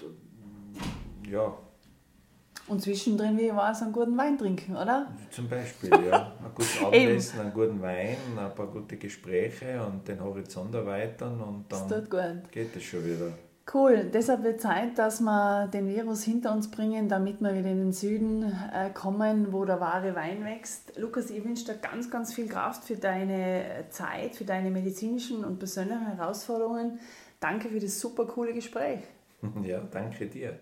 ja, 1.30 1.58
Und 2.68 2.82
zwischendrin, 2.82 3.38
wie 3.38 3.52
war 3.54 3.72
es, 3.72 3.82
einen 3.82 3.92
guten 3.92 4.18
Wein 4.18 4.38
trinken, 4.38 4.76
oder? 4.76 5.08
zum 5.30 5.48
Beispiel, 5.48 5.92
ja. 6.10 6.34
Ein 6.44 6.52
gutes 6.56 6.84
Abendessen, 6.84 7.40
einen 7.42 7.54
guten 7.54 7.82
Wein, 7.82 8.18
ein 8.38 8.56
paar 8.56 8.68
gute 8.68 8.98
Gespräche 8.98 9.86
und 9.86 10.08
den 10.08 10.24
Horizont 10.24 10.74
erweitern 10.74 11.40
und 11.42 11.66
Das 11.70 11.88
dann 11.88 12.44
geht 12.52 12.76
es 12.76 12.84
schon 12.84 13.06
wieder. 13.06 13.34
Cool, 13.74 14.12
deshalb 14.14 14.44
wird 14.44 14.62
Zeit, 14.62 14.98
dass 15.00 15.22
wir 15.22 15.68
den 15.68 15.88
Virus 15.88 16.24
hinter 16.24 16.52
uns 16.52 16.70
bringen, 16.70 17.10
damit 17.10 17.42
wir 17.42 17.56
wieder 17.56 17.70
in 17.70 17.80
den 17.80 17.94
Süden 17.94 18.44
äh, 18.44 18.92
kommen, 18.92 19.52
wo 19.52 19.66
der 19.66 19.80
wahre 19.80 20.14
Wein 20.14 20.46
wächst. 20.46 20.98
Lukas, 20.98 21.32
ich 21.32 21.44
wünsche 21.44 21.66
dir 21.66 21.76
ganz, 21.76 22.12
ganz 22.12 22.34
viel 22.34 22.48
Kraft 22.48 22.84
für 22.84 22.96
deine 22.96 23.86
Zeit, 23.90 24.36
für 24.36 24.46
deine 24.46 24.70
medizinischen 24.70 25.44
und 25.44 25.58
persönlichen 25.58 26.16
Herausforderungen. 26.16 27.00
Danke 27.40 27.70
für 27.70 27.80
das 27.80 28.00
super 28.00 28.26
coole 28.26 28.54
Gespräch. 28.54 29.00
Ja, 29.64 29.80
danke 29.92 30.28
dir. 30.28 30.60